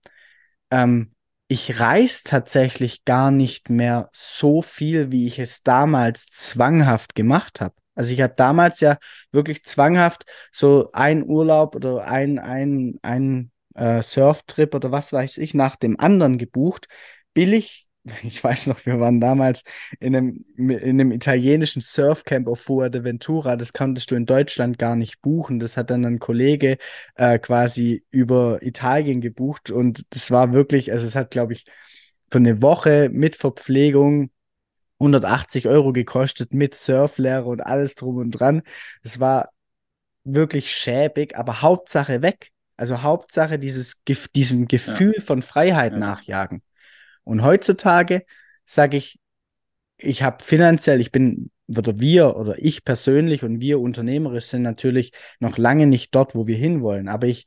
ähm, 0.71 1.13
ich 1.49 1.79
reise 1.81 2.25
tatsächlich 2.25 3.05
gar 3.05 3.31
nicht 3.31 3.71
mehr 3.71 4.09
so 4.13 4.63
viel, 4.63 5.13
wie 5.13 5.27
ich 5.27 5.39
es 5.39 5.63
damals 5.63 6.27
zwanghaft 6.27 7.15
gemacht 7.15 7.61
habe. 7.61 7.75
Also 7.95 8.13
ich 8.13 8.21
habe 8.21 8.35
damals 8.37 8.81
ja 8.81 8.99
wirklich 9.33 9.65
zwanghaft 9.65 10.25
so 10.53 10.89
ein 10.93 11.25
Urlaub 11.25 11.77
oder 11.77 12.05
ein, 12.07 12.39
ein, 12.39 12.99
ein 13.03 13.51
äh, 13.75 14.03
Surftrip 14.03 14.75
oder 14.75 14.91
was 14.91 15.13
weiß 15.13 15.39
ich 15.39 15.55
nach 15.55 15.77
dem 15.77 15.99
anderen 16.01 16.37
gebucht, 16.37 16.89
billig 17.33 17.86
ich 18.23 18.43
weiß 18.43 18.69
noch, 18.69 18.85
wir 18.87 19.01
waren 19.01 19.21
damals 19.21 19.63
in 20.01 20.17
einem, 20.17 20.45
in 20.57 21.01
einem 21.01 21.13
italienischen 21.13 21.83
Surfcamp 21.83 22.49
auf 22.49 22.61
Fuerteventura. 22.61 23.57
Das 23.57 23.73
konntest 23.73 24.11
du 24.11 24.15
in 24.15 24.27
Deutschland 24.27 24.79
gar 24.79 24.97
nicht 24.97 25.21
buchen. 25.21 25.59
Das 25.59 25.77
hat 25.77 25.91
dann 25.91 26.05
ein 26.05 26.19
Kollege 26.19 26.79
äh, 27.17 27.39
quasi 27.39 28.05
über 28.11 28.63
Italien 28.63 29.21
gebucht. 29.21 29.71
Und 29.71 30.05
das 30.11 30.31
war 30.31 30.53
wirklich, 30.53 30.93
also 30.93 31.07
es 31.07 31.17
hat, 31.17 31.31
glaube 31.31 31.53
ich, 31.53 31.67
für 32.31 32.39
eine 32.39 32.63
Woche 32.63 33.09
mit 33.13 33.37
Verpflegung 33.37 34.31
180 34.99 35.69
Euro 35.69 35.93
gekostet, 35.93 36.55
mit 36.55 36.75
Surflehrer 36.75 37.47
und 37.47 37.61
alles 37.61 37.95
drum 37.95 38.17
und 38.17 38.31
dran. 38.31 38.63
Das 39.03 39.21
war 39.21 39.51
wirklich 40.25 40.75
schäbig, 40.75 41.37
aber 41.37 41.63
Hauptsache 41.63 42.23
weg. 42.23 42.51
Also 42.77 43.03
Hauptsache 43.03 43.59
dieses, 43.59 44.03
diesem 44.35 44.69
Gefühl 44.69 45.15
ja. 45.17 45.23
von 45.23 45.43
Freiheit 45.43 45.93
ja. 45.93 45.99
nachjagen. 45.99 46.63
Und 47.27 47.43
heutzutage 47.43 48.25
sage 48.65 48.97
ich, 48.97 49.19
ich 49.99 50.23
habe 50.23 50.43
finanziell, 50.43 51.01
ich 51.01 51.11
bin, 51.11 51.51
oder 51.67 51.99
wir 51.99 52.37
oder 52.37 52.55
ich 52.59 52.85
persönlich 52.85 53.43
und 53.43 53.61
wir 53.61 53.81
unternehmerisch 53.81 54.45
sind 54.45 54.63
natürlich 54.63 55.13
noch 55.41 55.59
lange 55.59 55.87
nicht 55.87 56.15
dort, 56.15 56.37
wo 56.37 56.47
wir 56.47 56.57
hinwollen. 56.57 57.09
Aber 57.09 57.27
ich, 57.27 57.47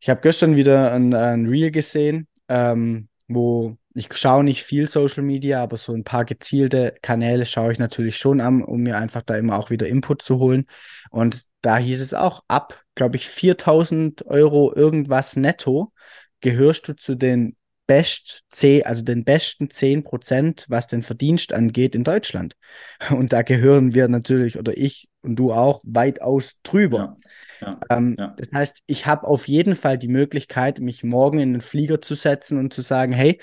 ich 0.00 0.08
habe 0.08 0.22
gestern 0.22 0.56
wieder 0.56 0.92
ein, 0.92 1.12
ein 1.12 1.46
Reel 1.46 1.70
gesehen, 1.70 2.26
ähm, 2.48 3.08
wo 3.28 3.76
ich 3.92 4.08
schaue 4.16 4.44
nicht 4.44 4.62
viel 4.62 4.88
Social 4.88 5.22
Media, 5.22 5.62
aber 5.62 5.76
so 5.76 5.92
ein 5.92 6.04
paar 6.04 6.24
gezielte 6.24 6.94
Kanäle 7.02 7.44
schaue 7.44 7.72
ich 7.72 7.78
natürlich 7.78 8.16
schon 8.16 8.40
an, 8.40 8.62
um 8.62 8.82
mir 8.82 8.96
einfach 8.96 9.22
da 9.22 9.36
immer 9.36 9.58
auch 9.58 9.68
wieder 9.68 9.88
Input 9.88 10.22
zu 10.22 10.38
holen. 10.38 10.66
Und 11.10 11.42
da 11.60 11.76
hieß 11.76 12.00
es 12.00 12.14
auch, 12.14 12.44
ab, 12.48 12.82
glaube 12.94 13.16
ich, 13.16 13.28
4000 13.28 14.26
Euro 14.26 14.74
irgendwas 14.74 15.36
netto 15.36 15.92
gehörst 16.40 16.88
du 16.88 16.96
zu 16.96 17.14
den 17.14 17.56
best 17.86 18.42
C, 18.48 18.82
also 18.82 19.02
den 19.02 19.24
besten 19.24 19.70
10 19.70 20.02
Prozent, 20.02 20.66
was 20.68 20.86
den 20.86 21.02
Verdienst 21.02 21.52
angeht 21.52 21.94
in 21.94 22.04
Deutschland. 22.04 22.56
Und 23.10 23.32
da 23.32 23.42
gehören 23.42 23.94
wir 23.94 24.08
natürlich, 24.08 24.58
oder 24.58 24.76
ich 24.76 25.08
und 25.22 25.36
du 25.36 25.52
auch, 25.52 25.80
weitaus 25.82 26.60
drüber. 26.62 27.16
Ja, 27.60 27.80
ja, 27.90 27.96
ähm, 27.96 28.16
ja. 28.16 28.34
Das 28.36 28.52
heißt, 28.52 28.82
ich 28.86 29.06
habe 29.06 29.26
auf 29.26 29.48
jeden 29.48 29.74
Fall 29.74 29.98
die 29.98 30.08
Möglichkeit, 30.08 30.78
mich 30.78 31.02
morgen 31.02 31.40
in 31.40 31.54
den 31.54 31.60
Flieger 31.60 32.00
zu 32.00 32.14
setzen 32.14 32.58
und 32.58 32.72
zu 32.72 32.80
sagen, 32.80 33.12
hey, 33.12 33.40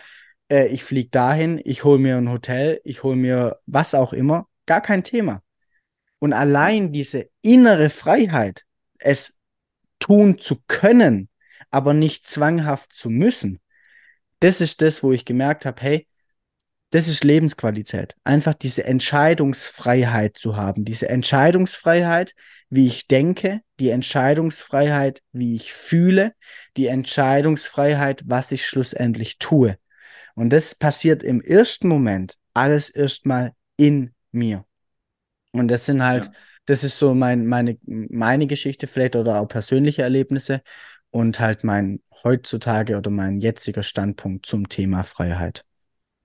äh, 0.50 0.68
ich 0.68 0.84
fliege 0.84 1.10
dahin, 1.10 1.60
ich 1.64 1.84
hole 1.84 2.00
mir 2.00 2.16
ein 2.16 2.30
Hotel, 2.30 2.80
ich 2.86 3.04
hole 3.04 3.18
mir 3.18 3.58
was 3.66 3.96
auch 3.96 4.14
immer, 4.14 4.48
gar 4.66 4.82
kein 4.82 5.04
Thema. 5.04 5.42
Und 6.20 6.32
allein 6.32 6.94
diese 6.94 7.30
innere 7.42 7.90
Freiheit, 7.90 8.64
es 8.98 9.40
tun 10.00 10.40
zu 10.40 10.62
können, 10.68 11.28
aber 11.70 11.94
nicht 11.94 12.26
zwanghaft 12.26 12.94
zu 12.94 13.10
müssen, 13.10 13.60
das 14.44 14.60
ist 14.60 14.82
das, 14.82 15.04
wo 15.04 15.14
ich 15.14 15.24
gemerkt 15.24 15.66
habe, 15.66 15.82
hey, 15.82 16.08
das 16.90 17.08
ist 17.08 17.24
Lebensqualität. 17.24 18.16
Einfach 18.26 18.54
diese 18.54 18.84
Entscheidungsfreiheit 18.84 20.38
zu 20.38 20.58
haben. 20.58 20.84
Diese 20.84 21.08
Entscheidungsfreiheit, 21.08 22.36
wie 22.70 22.86
ich 22.86 23.08
denke, 23.08 23.62
die 23.80 23.90
Entscheidungsfreiheit, 23.90 25.24
wie 25.32 25.56
ich 25.56 25.74
fühle, 25.74 26.34
die 26.76 26.88
Entscheidungsfreiheit, 26.88 28.24
was 28.26 28.52
ich 28.52 28.68
schlussendlich 28.68 29.40
tue. 29.40 29.78
Und 30.36 30.52
das 30.52 30.76
passiert 30.76 31.24
im 31.24 31.42
ersten 31.42 31.88
Moment 31.88 32.36
alles 32.54 32.90
erstmal 32.90 33.54
in 33.78 34.14
mir. 34.32 34.66
Und 35.52 35.70
das 35.70 35.86
sind 35.86 36.04
halt, 36.04 36.26
ja. 36.26 36.32
das 36.66 36.84
ist 36.84 37.00
so 37.00 37.16
mein, 37.16 37.48
meine, 37.48 37.78
meine 37.86 38.46
Geschichte 38.46 38.88
vielleicht 38.88 39.16
oder 39.16 39.40
auch 39.40 39.48
persönliche 39.48 40.02
Erlebnisse 40.02 40.62
und 41.12 41.40
halt 41.40 41.64
mein 41.64 42.02
heutzutage 42.24 42.98
oder 42.98 43.10
mein 43.12 43.40
jetziger 43.40 43.84
Standpunkt 43.84 44.46
zum 44.46 44.70
Thema 44.70 45.04
Freiheit. 45.04 45.66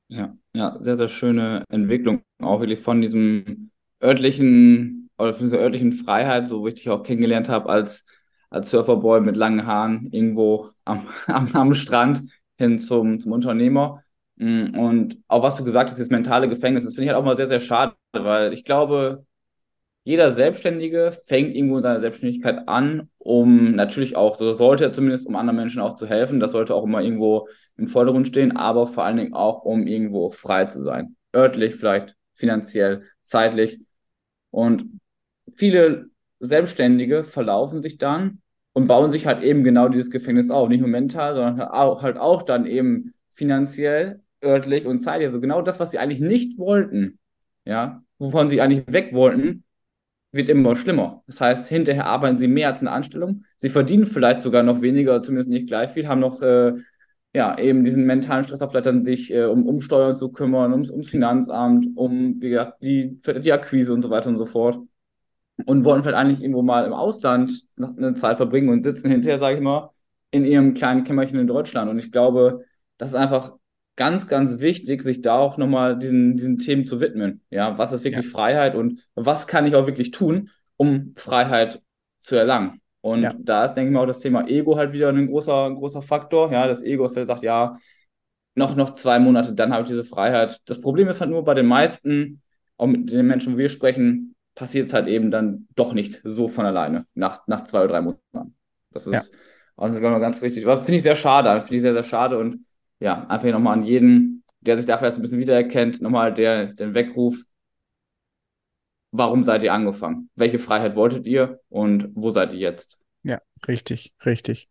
Ja, 0.09 0.35
ja, 0.55 0.79
sehr, 0.81 0.97
sehr 0.97 1.09
schöne 1.09 1.65
Entwicklung, 1.69 2.23
auch 2.41 2.61
wirklich 2.61 2.81
von 2.81 3.03
diesem 3.03 3.71
örtlichen 4.03 5.11
oder 5.19 5.35
von 5.35 5.45
dieser 5.47 5.59
örtlichen 5.59 5.93
Freiheit, 5.93 6.49
so 6.49 6.65
wie 6.65 6.71
ich 6.71 6.75
dich 6.77 6.89
auch 6.89 7.03
kennengelernt 7.03 7.49
habe, 7.51 7.69
als, 7.69 8.07
als 8.49 8.71
Surferboy 8.71 9.21
mit 9.21 9.37
langen 9.37 9.67
Haaren 9.67 10.09
irgendwo 10.11 10.71
am, 10.85 11.09
am, 11.27 11.55
am 11.55 11.75
Strand 11.75 12.23
hin 12.57 12.79
zum, 12.79 13.21
zum 13.21 13.33
Unternehmer. 13.33 14.03
Mm, 14.37 14.79
und 14.79 15.19
auch 15.29 15.43
was 15.43 15.57
du 15.57 15.65
gesagt 15.65 15.91
hast, 15.91 16.01
das 16.01 16.09
mentale 16.09 16.49
Gefängnis, 16.49 16.85
das 16.85 16.95
finde 16.95 17.05
ich 17.05 17.09
halt 17.11 17.19
auch 17.21 17.25
mal 17.25 17.37
sehr, 17.37 17.49
sehr 17.49 17.61
schade, 17.61 17.95
weil 18.13 18.53
ich 18.55 18.65
glaube, 18.65 19.27
jeder 20.09 20.33
Selbstständige 20.33 21.13
fängt 21.27 21.55
irgendwo 21.55 21.77
in 21.77 21.83
seiner 21.83 22.01
Selbstständigkeit 22.01 22.67
an, 22.67 23.11
um 23.19 23.73
natürlich 23.73 24.17
auch, 24.17 24.37
so 24.37 24.55
sollte 24.55 24.85
er 24.85 24.93
zumindest, 24.95 25.27
um 25.27 25.37
anderen 25.37 25.59
Menschen 25.59 25.83
auch 25.83 25.97
zu 25.97 26.07
helfen. 26.07 26.41
Das 26.41 26.53
sollte 26.53 26.75
auch 26.75 26.85
immer 26.85 27.03
irgendwo 27.03 27.47
im 27.77 27.89
Vordergrund 27.89 28.27
stehen, 28.27 28.57
aber 28.57 28.87
vor 28.87 29.05
allen 29.05 29.19
Dingen 29.19 29.35
auch, 29.35 29.65
um 29.65 29.87
irgendwo 29.87 30.31
frei 30.31 30.65
zu 30.65 30.83
sein. 30.83 31.15
Örtlich, 31.37 31.75
vielleicht 31.75 32.17
finanziell, 32.33 33.03
zeitlich. 33.23 33.81
Und 34.51 34.87
viele 35.55 36.07
Selbstständige 36.41 37.23
verlaufen 37.23 37.83
sich 37.83 37.99
dann 37.99 38.41
und 38.73 38.87
bauen 38.87 39.13
sich 39.13 39.27
halt 39.27 39.43
eben 39.43 39.63
genau 39.63 39.91
dieses 39.91 40.11
Gefängnis 40.11 40.51
auf. 40.51 40.71
Nicht 40.71 40.81
nur 40.81 40.89
mental, 40.89 41.35
sondern 41.35 41.61
auch, 41.69 42.01
halt 42.01 42.17
auch 42.17 42.45
dann 42.45 42.65
eben 42.65 43.13
finanziell, 43.35 44.23
örtlich 44.43 44.87
und 44.87 45.01
zeitlich. 45.01 45.27
Also 45.27 45.43
genau 45.43 45.61
das, 45.61 45.79
was 45.81 45.91
sie 45.91 45.99
eigentlich 45.99 46.21
nicht 46.21 46.57
wollten, 46.57 47.19
ja, 47.67 48.03
wovon 48.19 48.49
sie 48.49 48.63
eigentlich 48.63 48.91
weg 48.91 49.13
wollten, 49.13 49.65
wird 50.33 50.49
immer 50.49 50.77
schlimmer. 50.77 51.23
Das 51.27 51.41
heißt, 51.41 51.69
hinterher 51.69 52.07
arbeiten 52.07 52.39
sie 52.39 52.49
mehr 52.49 52.69
als 52.69 52.81
eine 52.81 52.91
Anstellung. 52.91 53.45
Sie 53.59 53.71
verdienen 53.71 54.07
vielleicht 54.07 54.43
sogar 54.43 54.63
noch 54.63 54.83
weniger, 54.83 55.23
zumindest 55.23 55.51
nicht 55.51 55.69
gleich 55.69 55.91
viel, 55.91 56.07
haben 56.07 56.21
noch 56.21 56.43
äh, 56.43 56.75
ja, 57.35 57.59
eben 57.59 57.85
diesen 57.85 58.05
mentalen 58.05 58.45
Stress 58.45 58.63
auf 58.63 58.73
dann 58.73 59.03
sich 59.03 59.33
äh, 59.33 59.45
um, 59.45 59.67
um 59.67 59.81
Steuern 59.81 60.17
zu 60.17 60.31
kümmern, 60.31 60.73
ums, 60.73 60.91
ums 60.91 61.09
Finanzamt, 61.09 61.87
um 61.97 62.41
wie 62.41 62.51
gesagt, 62.51 62.83
die, 62.83 63.21
die 63.43 63.53
Akquise 63.53 63.93
und 63.93 64.03
so 64.03 64.11
weiter 64.11 64.29
und 64.29 64.39
so 64.39 64.47
fort. 64.47 64.79
Und 65.67 65.85
wollen 65.85 66.03
vielleicht 66.03 66.17
eigentlich 66.19 66.41
irgendwo 66.41 66.63
mal 66.63 66.87
im 66.87 66.93
Ausland 66.93 67.67
eine 67.77 68.15
Zeit 68.15 68.37
verbringen 68.37 68.69
und 68.69 68.85
sitzen 68.85 69.11
hinterher, 69.11 69.41
sage 69.41 69.57
ich 69.57 69.61
mal, 69.61 69.91
in 70.31 70.45
ihrem 70.45 70.75
kleinen 70.75 71.05
Kämmerchen 71.05 71.39
in 71.39 71.47
Deutschland. 71.49 71.91
Und 71.91 71.99
ich 71.99 72.13
glaube, 72.13 72.65
das 72.97 73.11
ist 73.11 73.17
einfach 73.17 73.58
ganz, 73.99 74.29
ganz 74.29 74.61
wichtig, 74.61 75.03
sich 75.03 75.23
da 75.23 75.37
auch 75.37 75.59
nochmal 75.59 75.99
diesen, 75.99 76.37
diesen 76.37 76.59
Themen 76.59 76.87
zu 76.87 77.01
widmen. 77.01 77.43
Ja, 77.51 77.77
was 77.79 77.93
ist 77.93 78.05
wirklich 78.05 78.25
ja. 78.25 78.31
Freiheit 78.31 78.77
und 78.77 79.03
was 79.17 79.49
kann 79.49 79.67
ich 79.67 79.75
auch 79.75 79.87
wirklich 79.87 80.13
tun, 80.13 80.51
um 80.77 81.15
Freiheit 81.17 81.83
zu 82.21 82.37
erlangen? 82.37 82.81
Und 83.01 83.23
ja. 83.23 83.35
da 83.37 83.65
ist, 83.65 83.75
denke 83.75 83.91
ich 83.91 83.95
mal, 83.95 84.03
auch 84.03 84.07
das 84.07 84.21
Thema 84.21 84.47
Ego 84.49 84.77
halt 84.77 84.93
wieder 84.93 85.09
ein 85.09 85.27
großer, 85.27 85.67
ein 85.67 85.75
großer 85.75 86.01
Faktor. 86.01 86.53
Ja, 86.53 86.69
das 86.69 86.83
Ego 86.83 87.07
ist, 87.07 87.17
der 87.17 87.27
sagt, 87.27 87.43
ja, 87.43 87.77
noch, 88.55 88.77
noch 88.77 88.95
zwei 88.95 89.19
Monate, 89.19 89.53
dann 89.53 89.73
habe 89.73 89.83
ich 89.83 89.89
diese 89.89 90.05
Freiheit. 90.05 90.61
Das 90.67 90.81
Problem 90.81 91.09
ist 91.09 91.21
halt 91.21 91.31
nur 91.31 91.45
bei 91.45 91.55
den 91.55 91.67
meisten, 91.67 92.41
auch 92.77 92.87
mit 92.87 93.11
den 93.11 93.27
Menschen, 93.27 93.55
wo 93.55 93.59
wir 93.59 93.69
sprechen, 93.69 94.37
passiert 94.55 94.87
es 94.87 94.95
halt 94.95 95.09
eben 95.09 95.33
dann 95.33 95.67
doch 95.75 95.93
nicht 95.93 96.21
so 96.23 96.47
von 96.47 96.67
alleine, 96.67 97.07
nach, 97.15 97.47
nach 97.49 97.65
zwei 97.65 97.81
oder 97.81 97.89
drei 97.89 98.01
Monaten. 98.03 98.55
Das 98.93 99.09
ist 99.09 99.13
ja. 99.13 99.23
auch 99.77 99.91
ganz 99.91 100.41
wichtig. 100.41 100.65
Finde 100.65 100.95
ich 100.95 101.03
sehr 101.03 101.17
schade, 101.17 101.61
finde 101.61 101.77
ich 101.77 101.83
sehr, 101.83 101.95
sehr 101.95 102.05
schade 102.05 102.39
und 102.39 102.65
ja, 103.01 103.27
einfach 103.29 103.51
nochmal 103.51 103.79
an 103.79 103.85
jeden, 103.85 104.45
der 104.61 104.77
sich 104.77 104.87
da 104.87 104.99
vielleicht 104.99 105.17
ein 105.17 105.23
bisschen 105.23 105.41
wiedererkennt, 105.41 106.01
nochmal 106.01 106.35
der, 106.35 106.73
den 106.73 106.95
Weckruf, 106.95 107.45
warum 109.13 109.45
seid 109.45 109.63
ihr 109.63 109.73
angefangen? 109.73 110.31
Welche 110.35 110.59
Freiheit 110.59 110.97
wolltet 110.97 111.27
ihr 111.27 111.61
und 111.69 112.11
wo 112.15 112.31
seid 112.31 112.53
ihr 112.53 112.59
jetzt? 112.59 112.99
Ja, 113.23 113.41
richtig, 113.67 114.15
richtig. 114.25 114.69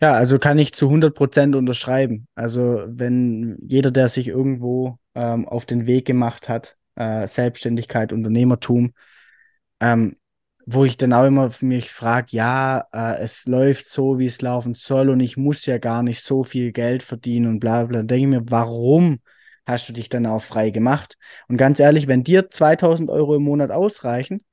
Ja, 0.00 0.12
also 0.14 0.38
kann 0.38 0.58
ich 0.58 0.72
zu 0.72 0.86
100 0.88 1.14
Prozent 1.14 1.54
unterschreiben. 1.54 2.26
Also 2.34 2.84
wenn 2.88 3.56
jeder, 3.62 3.90
der 3.92 4.08
sich 4.08 4.28
irgendwo 4.28 4.98
ähm, 5.14 5.46
auf 5.46 5.64
den 5.64 5.86
Weg 5.86 6.06
gemacht 6.06 6.48
hat, 6.48 6.76
äh, 6.96 7.26
Selbstständigkeit, 7.28 8.12
Unternehmertum, 8.12 8.94
ähm, 9.80 10.16
wo 10.66 10.84
ich 10.84 10.96
dann 10.96 11.12
auch 11.12 11.24
immer 11.26 11.50
mich 11.60 11.90
frage, 11.90 12.28
ja, 12.30 12.86
äh, 12.92 13.20
es 13.20 13.46
läuft 13.46 13.86
so, 13.86 14.18
wie 14.18 14.26
es 14.26 14.42
laufen 14.42 14.74
soll 14.74 15.10
und 15.10 15.20
ich 15.20 15.36
muss 15.36 15.66
ja 15.66 15.78
gar 15.78 16.02
nicht 16.02 16.22
so 16.22 16.44
viel 16.44 16.72
Geld 16.72 17.02
verdienen 17.02 17.46
und 17.48 17.60
bla 17.60 17.84
bla. 17.84 17.98
Dann 17.98 18.08
denke 18.08 18.22
ich 18.22 18.42
mir, 18.42 18.50
warum 18.50 19.20
hast 19.66 19.88
du 19.88 19.92
dich 19.92 20.08
dann 20.08 20.26
auch 20.26 20.42
frei 20.42 20.70
gemacht? 20.70 21.16
Und 21.48 21.56
ganz 21.56 21.80
ehrlich, 21.80 22.06
wenn 22.06 22.24
dir 22.24 22.50
2000 22.50 23.10
Euro 23.10 23.36
im 23.36 23.42
Monat 23.42 23.70
ausreichen, 23.70 24.44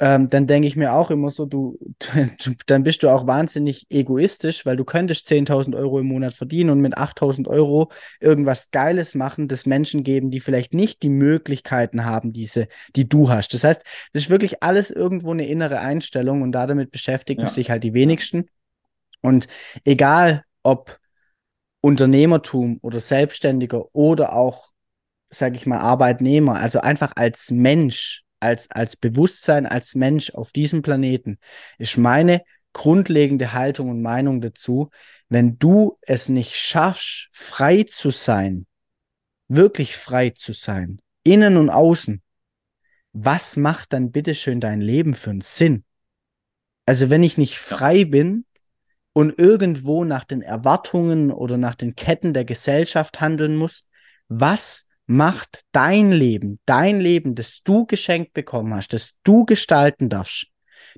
ähm, 0.00 0.26
dann 0.26 0.48
denke 0.48 0.66
ich 0.66 0.74
mir 0.74 0.92
auch 0.92 1.10
immer 1.10 1.30
so, 1.30 1.46
du, 1.46 1.78
du, 1.98 2.54
dann 2.66 2.82
bist 2.82 3.02
du 3.02 3.08
auch 3.08 3.26
wahnsinnig 3.26 3.86
egoistisch, 3.90 4.66
weil 4.66 4.76
du 4.76 4.84
könntest 4.84 5.28
10.000 5.28 5.76
Euro 5.76 6.00
im 6.00 6.06
Monat 6.06 6.34
verdienen 6.34 6.70
und 6.70 6.80
mit 6.80 6.98
8.000 6.98 7.46
Euro 7.46 7.90
irgendwas 8.20 8.72
Geiles 8.72 9.14
machen, 9.14 9.46
das 9.46 9.66
Menschen 9.66 10.02
geben, 10.02 10.30
die 10.30 10.40
vielleicht 10.40 10.74
nicht 10.74 11.02
die 11.02 11.10
Möglichkeiten 11.10 12.04
haben, 12.04 12.32
diese, 12.32 12.66
die 12.96 13.08
du 13.08 13.30
hast. 13.30 13.54
Das 13.54 13.62
heißt, 13.62 13.84
das 14.12 14.22
ist 14.24 14.30
wirklich 14.30 14.62
alles 14.64 14.90
irgendwo 14.90 15.30
eine 15.30 15.46
innere 15.46 15.78
Einstellung 15.78 16.42
und 16.42 16.52
damit 16.52 16.90
beschäftigen 16.90 17.42
ja. 17.42 17.48
sich 17.48 17.70
halt 17.70 17.84
die 17.84 17.94
wenigsten. 17.94 18.46
Und 19.20 19.46
egal, 19.84 20.42
ob 20.64 20.98
Unternehmertum 21.80 22.78
oder 22.82 22.98
Selbstständiger 22.98 23.94
oder 23.94 24.32
auch, 24.32 24.70
sage 25.30 25.54
ich 25.54 25.66
mal, 25.66 25.78
Arbeitnehmer, 25.78 26.56
also 26.56 26.80
einfach 26.80 27.12
als 27.14 27.52
Mensch, 27.52 28.23
als, 28.44 28.70
als 28.70 28.96
Bewusstsein, 28.96 29.66
als 29.66 29.94
Mensch 29.94 30.30
auf 30.30 30.52
diesem 30.52 30.82
Planeten, 30.82 31.38
ist 31.78 31.96
meine 31.96 32.42
grundlegende 32.72 33.52
Haltung 33.52 33.88
und 33.88 34.02
Meinung 34.02 34.40
dazu, 34.40 34.90
wenn 35.28 35.58
du 35.58 35.98
es 36.02 36.28
nicht 36.28 36.54
schaffst, 36.54 37.28
frei 37.32 37.84
zu 37.84 38.10
sein, 38.10 38.66
wirklich 39.48 39.96
frei 39.96 40.30
zu 40.30 40.52
sein, 40.52 41.00
innen 41.22 41.56
und 41.56 41.70
außen, 41.70 42.22
was 43.12 43.56
macht 43.56 43.92
dann 43.92 44.10
bitteschön 44.10 44.60
dein 44.60 44.80
Leben 44.80 45.14
für 45.14 45.30
einen 45.30 45.40
Sinn? 45.40 45.84
Also 46.84 47.10
wenn 47.10 47.22
ich 47.22 47.38
nicht 47.38 47.58
frei 47.58 48.04
bin 48.04 48.44
und 49.12 49.38
irgendwo 49.38 50.04
nach 50.04 50.24
den 50.24 50.42
Erwartungen 50.42 51.30
oder 51.30 51.56
nach 51.56 51.76
den 51.76 51.94
Ketten 51.94 52.34
der 52.34 52.44
Gesellschaft 52.44 53.20
handeln 53.20 53.56
muss, 53.56 53.86
was 54.28 54.88
macht 55.06 55.62
dein 55.72 56.12
Leben, 56.12 56.58
dein 56.66 57.00
Leben, 57.00 57.34
das 57.34 57.62
du 57.62 57.86
geschenkt 57.86 58.32
bekommen 58.32 58.74
hast, 58.74 58.92
das 58.92 59.18
du 59.22 59.44
gestalten 59.44 60.08
darfst, 60.08 60.46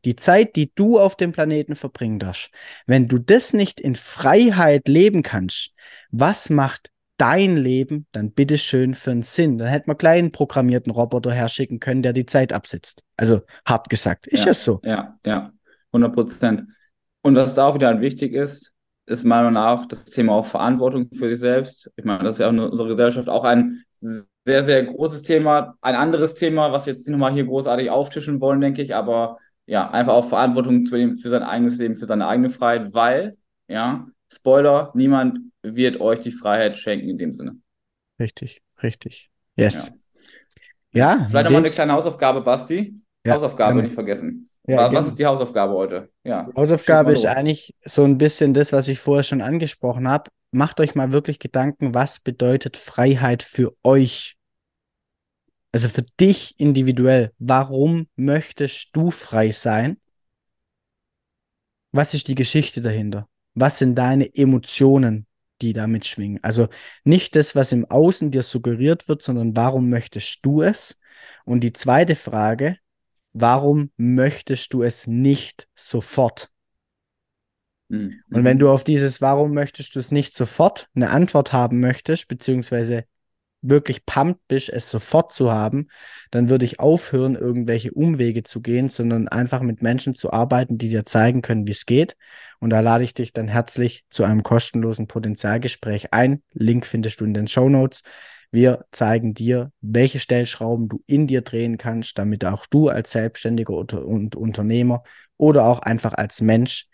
die 0.04 0.16
Zeit, 0.16 0.56
die 0.56 0.72
du 0.74 0.98
auf 0.98 1.16
dem 1.16 1.32
Planeten 1.32 1.74
verbringen 1.74 2.18
darfst, 2.18 2.50
wenn 2.86 3.08
du 3.08 3.18
das 3.18 3.52
nicht 3.52 3.80
in 3.80 3.96
Freiheit 3.96 4.88
leben 4.88 5.22
kannst, 5.22 5.72
was 6.10 6.50
macht 6.50 6.90
dein 7.16 7.56
Leben 7.56 8.06
dann 8.12 8.32
bitteschön 8.32 8.94
für 8.94 9.10
einen 9.10 9.22
Sinn? 9.22 9.58
Dann 9.58 9.68
hätte 9.68 9.88
man 9.88 9.96
gleich 9.96 10.18
einen 10.18 10.32
programmierten 10.32 10.92
Roboter 10.92 11.32
herschicken 11.32 11.80
können, 11.80 12.02
der 12.02 12.12
die 12.12 12.26
Zeit 12.26 12.52
absitzt. 12.52 13.02
Also, 13.16 13.40
hart 13.64 13.88
gesagt, 13.88 14.26
ist 14.26 14.44
ja, 14.44 14.50
es 14.50 14.62
so. 14.62 14.80
Ja, 14.84 15.18
ja, 15.24 15.50
100 15.92 16.12
Prozent. 16.12 16.64
Und 17.22 17.34
was 17.34 17.54
da 17.54 17.66
auch 17.66 17.74
wieder 17.74 18.00
wichtig 18.00 18.34
ist, 18.34 18.72
ist 19.06 19.24
meiner 19.24 19.50
Meinung 19.50 19.54
nach 19.54 19.86
das 19.86 20.04
Thema 20.04 20.32
auch 20.34 20.46
Verantwortung 20.46 21.08
für 21.12 21.30
sich 21.30 21.38
selbst. 21.38 21.90
Ich 21.96 22.04
meine, 22.04 22.24
das 22.24 22.34
ist 22.34 22.40
ja 22.40 22.48
in 22.48 22.58
unserer 22.58 22.88
Gesellschaft 22.88 23.28
auch 23.28 23.44
ein 23.44 23.84
sehr, 24.44 24.64
sehr 24.64 24.84
großes 24.84 25.22
Thema. 25.22 25.76
Ein 25.80 25.96
anderes 25.96 26.34
Thema, 26.34 26.72
was 26.72 26.86
wir 26.86 26.94
jetzt 26.94 27.06
nicht 27.06 27.12
nochmal 27.12 27.32
hier 27.32 27.44
großartig 27.44 27.90
auftischen 27.90 28.40
wollen, 28.40 28.60
denke 28.60 28.82
ich, 28.82 28.94
aber 28.94 29.38
ja, 29.66 29.90
einfach 29.90 30.14
auch 30.14 30.28
Verantwortung 30.28 30.84
zu 30.84 30.96
nehmen 30.96 31.16
für 31.16 31.28
sein 31.28 31.42
eigenes 31.42 31.78
Leben, 31.78 31.96
für 31.96 32.06
seine 32.06 32.28
eigene 32.28 32.50
Freiheit, 32.50 32.94
weil, 32.94 33.36
ja, 33.68 34.06
Spoiler, 34.32 34.92
niemand 34.94 35.38
wird 35.62 36.00
euch 36.00 36.20
die 36.20 36.30
Freiheit 36.30 36.76
schenken 36.76 37.08
in 37.08 37.18
dem 37.18 37.34
Sinne. 37.34 37.56
Richtig, 38.18 38.62
richtig. 38.82 39.30
Yes. 39.56 39.92
Ja, 40.92 41.16
ja 41.18 41.26
vielleicht 41.28 41.46
nochmal 41.46 41.62
eine 41.62 41.70
kleine 41.70 41.92
Hausaufgabe, 41.92 42.40
Basti. 42.40 42.94
Ja, 43.24 43.34
Hausaufgabe 43.34 43.82
nicht 43.82 43.94
vergessen. 43.94 44.48
Ja, 44.68 44.92
was 44.92 45.08
ist 45.08 45.18
die 45.18 45.26
Hausaufgabe 45.26 45.72
heute? 45.72 46.10
Ja. 46.24 46.48
Hausaufgabe 46.56 47.12
ist 47.12 47.24
eigentlich 47.24 47.74
so 47.84 48.02
ein 48.04 48.18
bisschen 48.18 48.52
das, 48.52 48.72
was 48.72 48.88
ich 48.88 48.98
vorher 48.98 49.22
schon 49.22 49.40
angesprochen 49.40 50.08
habe 50.08 50.30
macht 50.56 50.80
euch 50.80 50.94
mal 50.94 51.12
wirklich 51.12 51.38
Gedanken, 51.38 51.94
was 51.94 52.18
bedeutet 52.18 52.76
Freiheit 52.76 53.42
für 53.42 53.76
euch? 53.84 54.36
Also 55.70 55.88
für 55.88 56.04
dich 56.18 56.58
individuell. 56.58 57.32
Warum 57.38 58.08
möchtest 58.16 58.88
du 58.92 59.10
frei 59.10 59.50
sein? 59.50 59.98
Was 61.92 62.14
ist 62.14 62.28
die 62.28 62.34
Geschichte 62.34 62.80
dahinter? 62.80 63.28
Was 63.54 63.78
sind 63.78 63.94
deine 63.96 64.34
Emotionen, 64.34 65.26
die 65.60 65.72
damit 65.72 66.06
schwingen? 66.06 66.42
Also 66.42 66.68
nicht 67.04 67.36
das, 67.36 67.54
was 67.54 67.72
im 67.72 67.84
Außen 67.84 68.30
dir 68.30 68.42
suggeriert 68.42 69.08
wird, 69.08 69.22
sondern 69.22 69.56
warum 69.56 69.90
möchtest 69.90 70.44
du 70.44 70.62
es? 70.62 71.00
Und 71.44 71.60
die 71.60 71.72
zweite 71.72 72.14
Frage, 72.16 72.78
warum 73.32 73.90
möchtest 73.96 74.72
du 74.72 74.82
es 74.82 75.06
nicht 75.06 75.68
sofort? 75.74 76.50
Mhm. 77.88 78.20
Und 78.30 78.44
wenn 78.44 78.58
du 78.58 78.70
auf 78.70 78.84
dieses 78.84 79.20
Warum 79.20 79.52
möchtest 79.52 79.94
du 79.94 79.98
es 79.98 80.10
nicht 80.10 80.34
sofort 80.34 80.88
eine 80.94 81.10
Antwort 81.10 81.52
haben 81.52 81.80
möchtest, 81.80 82.28
beziehungsweise 82.28 83.04
wirklich 83.62 84.06
pumped 84.06 84.40
bist, 84.48 84.68
es 84.68 84.90
sofort 84.90 85.32
zu 85.32 85.50
haben, 85.50 85.88
dann 86.30 86.48
würde 86.48 86.64
ich 86.64 86.78
aufhören, 86.78 87.34
irgendwelche 87.34 87.92
Umwege 87.92 88.42
zu 88.42 88.60
gehen, 88.60 88.88
sondern 88.88 89.28
einfach 89.28 89.60
mit 89.60 89.82
Menschen 89.82 90.14
zu 90.14 90.32
arbeiten, 90.32 90.78
die 90.78 90.88
dir 90.88 91.04
zeigen 91.04 91.42
können, 91.42 91.66
wie 91.66 91.72
es 91.72 91.86
geht. 91.86 92.16
Und 92.60 92.70
da 92.70 92.80
lade 92.80 93.04
ich 93.04 93.14
dich 93.14 93.32
dann 93.32 93.48
herzlich 93.48 94.04
zu 94.10 94.24
einem 94.24 94.42
kostenlosen 94.42 95.06
Potenzialgespräch 95.06 96.12
ein. 96.12 96.42
Link 96.52 96.86
findest 96.86 97.20
du 97.20 97.24
in 97.24 97.34
den 97.34 97.48
Show 97.48 97.68
Notes. 97.68 98.02
Wir 98.52 98.84
zeigen 98.92 99.34
dir, 99.34 99.72
welche 99.80 100.20
Stellschrauben 100.20 100.88
du 100.88 101.02
in 101.06 101.26
dir 101.26 101.42
drehen 101.42 101.78
kannst, 101.78 102.16
damit 102.18 102.44
auch 102.44 102.66
du 102.66 102.88
als 102.88 103.10
Selbstständiger 103.10 103.74
und 103.74 104.36
Unternehmer 104.36 105.02
oder 105.36 105.64
auch 105.64 105.80
einfach 105.80 106.14
als 106.14 106.40
Mensch 106.40 106.86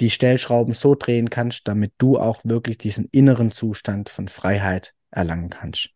die 0.00 0.10
Stellschrauben 0.10 0.74
so 0.74 0.94
drehen 0.94 1.30
kannst, 1.30 1.68
damit 1.68 1.92
du 1.98 2.18
auch 2.18 2.40
wirklich 2.44 2.78
diesen 2.78 3.08
inneren 3.12 3.50
Zustand 3.50 4.08
von 4.08 4.28
Freiheit 4.28 4.94
erlangen 5.10 5.50
kannst. 5.50 5.90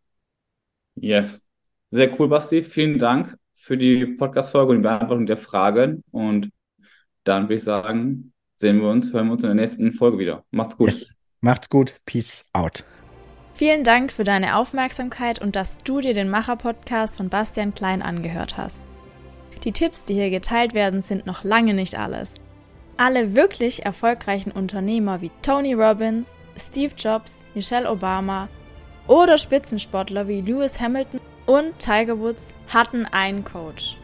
Yes. 0.97 1.47
Sehr 1.91 2.19
cool, 2.19 2.29
Basti. 2.29 2.63
Vielen 2.63 2.99
Dank 2.99 3.37
für 3.55 3.77
die 3.77 4.05
Podcast-Folge 4.07 4.73
und 4.73 4.79
die 4.79 4.83
Beantwortung 4.83 5.27
der 5.27 5.37
Fragen. 5.37 6.05
Und 6.11 6.51
dann 7.25 7.45
würde 7.45 7.55
ich 7.55 7.65
sagen, 7.65 8.33
sehen 8.57 8.81
wir 8.81 8.89
uns, 8.89 9.13
hören 9.13 9.27
wir 9.27 9.33
uns 9.33 9.43
in 9.43 9.49
der 9.49 9.55
nächsten 9.55 9.93
Folge 9.93 10.19
wieder. 10.19 10.45
Macht's 10.51 10.77
gut. 10.77 10.89
Yes. 10.89 11.17
Macht's 11.41 11.69
gut. 11.69 11.95
Peace 12.05 12.49
out. 12.53 12.85
Vielen 13.55 13.85
Dank 13.85 14.13
für 14.13 14.25
deine 14.25 14.57
Aufmerksamkeit 14.57 15.41
und 15.41 15.55
dass 15.55 15.79
du 15.79 16.01
dir 16.01 16.13
den 16.13 16.29
Macher-Podcast 16.29 17.17
von 17.17 17.29
Bastian 17.29 17.75
Klein 17.75 18.03
angehört 18.03 18.57
hast. 18.57 18.79
Die 19.63 19.73
Tipps, 19.73 20.05
die 20.05 20.15
hier 20.15 20.31
geteilt 20.31 20.75
werden, 20.75 21.01
sind 21.01 21.25
noch 21.25 21.45
lange 21.45 21.73
nicht 21.73 21.97
alles. 21.97 22.35
Alle 22.97 23.35
wirklich 23.35 23.85
erfolgreichen 23.85 24.53
Unternehmer 24.53 25.21
wie 25.21 25.33
Tony 25.43 25.75
Robbins, 25.75 26.29
Steve 26.57 26.95
Jobs, 26.97 27.35
Michelle 27.55 27.91
Obama 27.91 28.49
oder 29.09 29.37
Spitzensportler 29.37 30.29
wie 30.29 30.41
Lewis 30.41 30.79
Hamilton 30.79 31.21
und 31.47 31.77
Tiger 31.79 32.19
Woods 32.19 32.43
hatten 32.73 33.05
einen 33.07 33.45
Coach. 33.45 33.97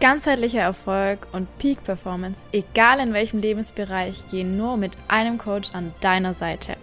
Ganzheitlicher 0.00 0.60
Erfolg 0.60 1.28
und 1.32 1.46
Peak 1.58 1.84
Performance, 1.84 2.44
egal 2.52 2.98
in 2.98 3.14
welchem 3.14 3.38
Lebensbereich, 3.38 4.26
gehen 4.26 4.56
nur 4.56 4.76
mit 4.76 4.98
einem 5.06 5.38
Coach 5.38 5.70
an 5.72 5.94
deiner 6.00 6.34
Seite. 6.34 6.76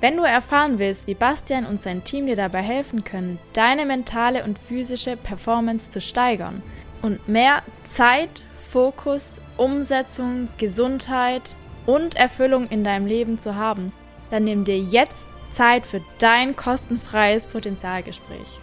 Wenn 0.00 0.16
du 0.16 0.22
erfahren 0.22 0.78
willst, 0.78 1.06
wie 1.06 1.14
Bastian 1.14 1.66
und 1.66 1.82
sein 1.82 2.04
Team 2.04 2.26
dir 2.26 2.36
dabei 2.36 2.60
helfen 2.60 3.02
können, 3.02 3.38
deine 3.54 3.86
mentale 3.86 4.44
und 4.44 4.58
physische 4.58 5.16
Performance 5.16 5.90
zu 5.90 6.00
steigern 6.00 6.62
und 7.02 7.26
mehr 7.26 7.62
Zeit, 7.84 8.44
Fokus, 8.70 9.40
Umsetzung, 9.58 10.48
Gesundheit 10.56 11.56
und 11.86 12.16
Erfüllung 12.16 12.68
in 12.68 12.84
deinem 12.84 13.06
Leben 13.06 13.38
zu 13.38 13.54
haben, 13.54 13.92
dann 14.30 14.44
nimm 14.44 14.64
dir 14.64 14.78
jetzt 14.78 15.24
Zeit 15.52 15.86
für 15.86 16.00
dein 16.18 16.56
kostenfreies 16.56 17.46
Potenzialgespräch. 17.46 18.60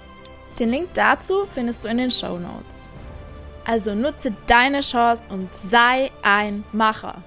Den 0.59 0.69
Link 0.69 0.89
dazu 0.93 1.45
findest 1.51 1.83
du 1.83 1.89
in 1.89 1.97
den 1.97 2.11
Show 2.11 2.39
Notes. 2.39 2.89
Also 3.65 3.95
nutze 3.95 4.33
deine 4.47 4.81
Chance 4.81 5.23
und 5.29 5.49
sei 5.69 6.11
ein 6.21 6.63
Macher. 6.71 7.23